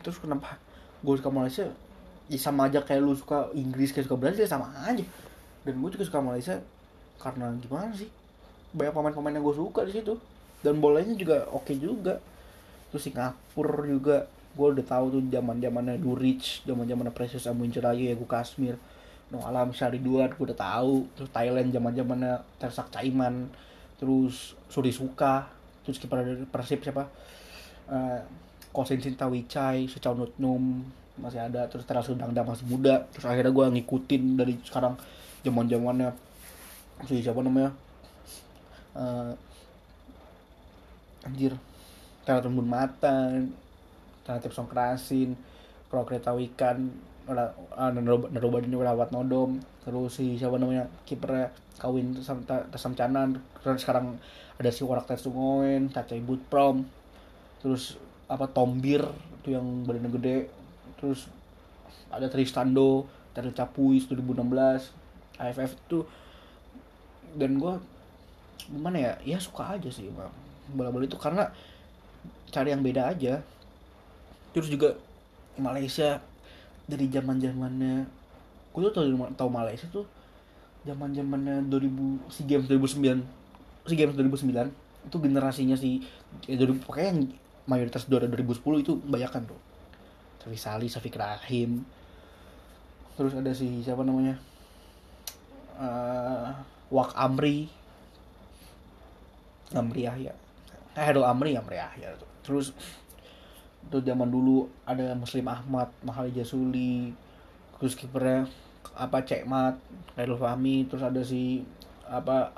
[0.00, 0.56] Terus kenapa
[1.02, 1.66] gue suka Malaysia?
[2.28, 5.02] Ya sama aja kayak lu suka Inggris kayak suka Brazil ya sama aja.
[5.66, 6.62] Dan gue juga suka Malaysia
[7.18, 8.08] karena gimana sih?
[8.72, 10.14] Banyak pemain-pemain yang gue suka di situ.
[10.62, 12.22] Dan bolanya juga oke juga.
[12.94, 14.16] Terus Singapura juga.
[14.54, 18.74] Gue udah tahu tuh zaman zamannya Durich zaman zamannya Precious Amunjerayu ya gue Kasmir
[19.28, 21.04] no alam Syari Duat gue udah tahu.
[21.16, 23.48] Terus Thailand zaman zamannya Tersak Caiman
[23.98, 25.50] terus Suri Suka
[25.84, 27.08] terus kiper Persib siapa?
[27.88, 28.20] Uh,
[28.72, 30.84] Kosin Sinta Wicai Secau Nutnum
[31.18, 31.66] masih ada.
[31.68, 33.04] Terus Teras Dangda masih muda.
[33.12, 34.94] Terus akhirnya gue ngikutin dari sekarang
[35.44, 36.10] zaman zamannya
[37.06, 37.70] si siapa namanya?
[38.96, 39.30] Uh,
[41.22, 41.52] anjir
[42.24, 43.30] Tera Tembun Mata
[44.24, 45.36] Tera Tipsong Kerasin
[45.92, 46.04] Kalau
[47.28, 47.92] Kereta Wikan
[48.32, 49.60] Naroba ini Rawat Nodom.
[49.84, 54.16] Terus si siapa namanya kipernya kawin sama Tasam Canan terus sekarang
[54.56, 56.88] ada si Warak Tetsungoen Caca Ibut Prom.
[57.60, 58.00] Terus
[58.32, 59.04] apa Tombir
[59.44, 60.38] itu yang badannya gede.
[60.96, 61.28] Terus
[62.08, 63.04] ada Tristando
[63.36, 66.00] dari Capuis 2016 AFF itu.
[67.36, 67.76] Dan gue
[68.72, 70.32] gimana ya ya suka aja sih bang.
[70.72, 71.52] Bola-bola itu karena
[72.48, 73.44] cari yang beda aja.
[74.56, 74.96] Terus juga
[75.60, 76.24] Malaysia
[76.88, 78.08] dari zaman zamannya
[78.72, 79.04] gue tuh tau,
[79.36, 80.08] tau Malaysia tuh
[80.88, 83.20] zaman zamannya 2000 si games 2009
[83.84, 84.72] si games 2009
[85.08, 86.00] itu generasinya si
[86.48, 87.20] ya, pokoknya yang
[87.68, 89.60] mayoritas juara 2010 itu banyakan tuh.
[90.40, 91.84] Safi Sali, Safi Rahim
[93.18, 94.38] terus ada si siapa namanya?
[95.74, 96.54] Uh,
[96.88, 97.68] Wak Amri.
[99.74, 100.32] Amri Yahya.
[100.96, 102.72] Eh Hero Amri Amri Yahya terus
[103.88, 107.16] itu zaman dulu ada Muslim Ahmad Mahal Jasuli
[107.80, 108.44] terus kipernya
[108.92, 109.80] apa Cekmat
[110.12, 111.64] Khairul Fahmi terus ada si
[112.04, 112.52] apa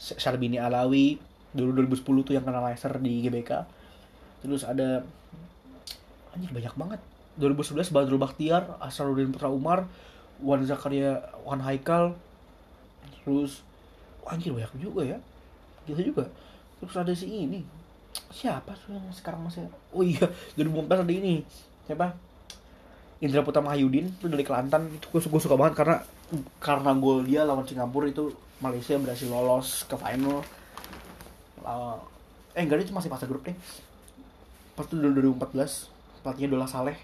[0.00, 1.20] Syarbini Alawi
[1.52, 3.66] dulu 2010 tuh yang kena laser di GBK.
[4.40, 5.04] Terus ada
[6.32, 7.00] anjir banyak banget.
[7.36, 9.88] 2011 Badrul Bakhtiar Asrarudin Putra Umar
[10.44, 12.12] Wan Zakaria Wan Haikal
[13.22, 13.64] terus
[14.24, 15.18] anjir banyak juga ya.
[15.84, 16.30] Gitu juga.
[16.80, 17.81] Terus ada si ini
[18.32, 20.26] siapa tuh yang sekarang masih oh iya
[20.58, 21.44] 2014 ada ini.
[21.88, 22.12] Siapa?
[23.22, 24.90] Indra Putra Mahyudin itu dari Kelantan.
[24.98, 25.96] Itu gue, gue suka banget karena
[26.58, 30.42] karena gol dia lawan Singapura itu Malaysia berhasil lolos ke final.
[31.62, 31.94] Uh,
[32.52, 33.54] eh enggak itu masih fase grup nih
[34.72, 36.96] pas itu 2014 pelatihnya Dola Saleh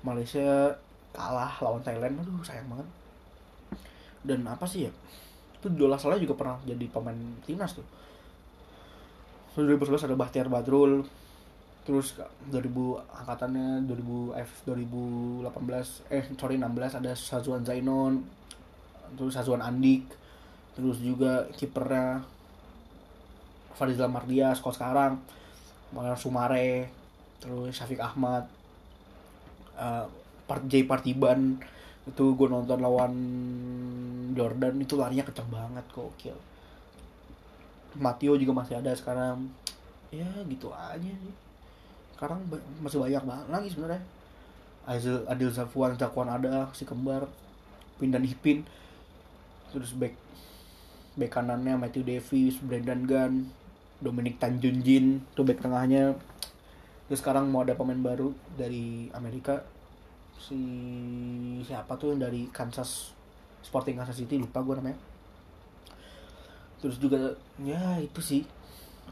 [0.00, 0.74] Malaysia
[1.12, 2.18] kalah lawan Thailand.
[2.22, 2.88] Aduh sayang banget.
[4.22, 4.92] Dan apa sih ya?
[5.58, 7.86] Itu Dola Saleh juga pernah jadi pemain timnas tuh
[9.56, 11.04] 2011 ada Bahtiar Badrul
[11.82, 12.14] terus
[12.48, 18.22] 2000 angkatannya 2000 F 2018 eh sorry 16 ada Sazuan Zainon
[19.18, 20.06] terus Sazuan Andik
[20.72, 22.22] terus juga kipernya
[23.76, 25.12] Farizal Mardias kalau sekarang
[25.92, 26.88] Malar Sumare
[27.42, 28.46] terus Syafiq Ahmad
[29.76, 30.06] uh,
[30.46, 31.58] Part J Partiban
[32.02, 33.12] itu gue nonton lawan
[34.32, 36.38] Jordan itu larinya kenceng banget kok kill
[37.96, 39.48] Matio juga masih ada sekarang.
[40.12, 41.34] Ya gitu aja sih.
[42.16, 42.44] Sekarang
[42.80, 44.02] masih banyak banget lagi sebenarnya.
[44.82, 47.28] Aizil Adil Zafwan Zakwan ada si kembar.
[48.00, 48.64] Pindan Ipin.
[49.72, 50.16] Terus back
[51.16, 53.52] back kanannya Matthew Davis Brendan Gunn
[54.00, 56.16] Dominic Tanjunjin tuh back tengahnya.
[57.08, 59.62] Terus sekarang mau ada pemain baru dari Amerika.
[60.42, 60.58] Si
[61.62, 63.14] siapa tuh yang dari Kansas
[63.62, 65.11] Sporting Kansas City lupa gue namanya
[66.82, 68.42] terus juga ya itu sih.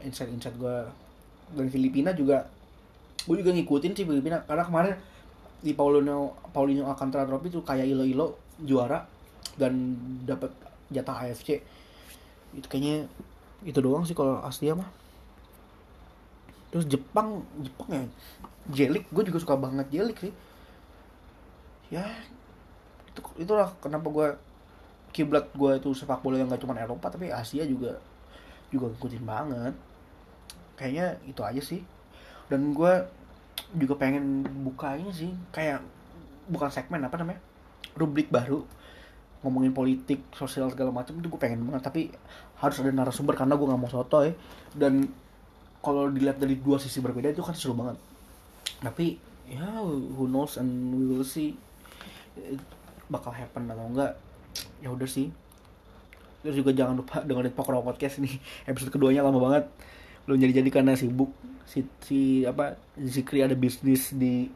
[0.03, 0.75] Insight insight gue
[1.55, 2.43] dari Filipina juga
[3.23, 4.43] gue juga ngikutin sih Filipina.
[4.43, 4.93] Karena kemarin
[5.61, 8.27] di Paulino Paulinho Alcantara Trophy itu kayak ilo ilo
[8.61, 9.05] juara
[9.55, 9.95] dan
[10.25, 10.51] dapat
[10.91, 11.63] jatah AFC
[12.51, 13.07] itu kayaknya
[13.63, 14.89] itu doang sih kalau Asia mah.
[16.73, 18.03] Terus Jepang Jepang ya?
[18.71, 20.33] Jelik gue juga suka banget Jelik sih.
[21.91, 22.07] Ya
[23.11, 24.27] itu itulah kenapa gue
[25.11, 27.99] kiblat gue itu sepak bola yang gak cuma Eropa tapi Asia juga
[28.71, 29.75] juga ngikutin banget.
[30.79, 31.81] Kayaknya itu aja sih.
[32.47, 32.93] Dan gue
[33.75, 35.83] juga pengen buka ini sih kayak
[36.47, 37.43] bukan segmen apa namanya?
[37.93, 38.63] Rubrik baru.
[39.43, 41.83] Ngomongin politik sosial segala macam itu gue pengen banget.
[41.83, 42.01] Tapi
[42.63, 44.33] harus ada narasumber karena gue nggak mau soto ya.
[44.71, 45.11] Dan
[45.83, 47.99] kalau dilihat dari dua sisi berbeda itu kan seru banget.
[48.79, 49.19] Tapi
[49.51, 51.59] ya who knows and we will see
[53.11, 54.15] bakal happen atau enggak
[54.81, 55.29] ya udah sih.
[56.41, 58.33] Terus juga jangan lupa dengerin Pokro Podcast nih.
[58.69, 59.69] Episode keduanya lama banget.
[60.25, 61.29] Belum jadi jadi karena sibuk.
[61.69, 64.49] Si, si apa Zikri ada bisnis di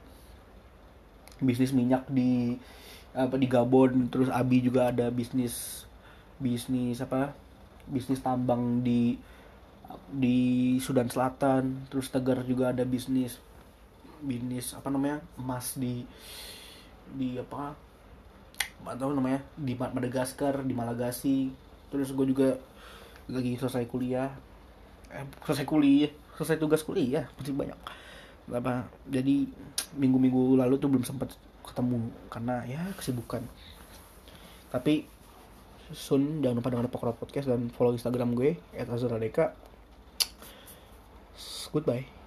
[1.39, 2.57] bisnis minyak di
[3.13, 4.09] apa di Gabon.
[4.09, 5.85] Terus Abi juga ada bisnis
[6.41, 7.31] bisnis apa
[7.85, 9.15] bisnis tambang di
[10.09, 10.37] di
[10.81, 11.85] Sudan Selatan.
[11.93, 13.37] Terus Tegar juga ada bisnis
[14.25, 16.01] bisnis apa namanya emas di
[17.13, 17.84] di apa
[18.84, 19.39] tahu namanya?
[19.55, 21.53] Di Madagaskar di Malagasi
[21.93, 22.59] terus gue juga
[23.32, 24.34] lagi selesai kuliah.
[25.13, 27.80] Eh, selesai kuliah selesai tugas kuliah pasti banyak.
[28.51, 29.47] Apa jadi
[29.95, 31.32] minggu-minggu lalu tuh belum sempat
[31.63, 33.41] ketemu karena ya kesibukan.
[34.69, 35.07] Tapi
[35.93, 39.53] soon jangan lupa dengar Pokrot Podcast dan follow Instagram gue @azradeka
[41.69, 42.24] goodbye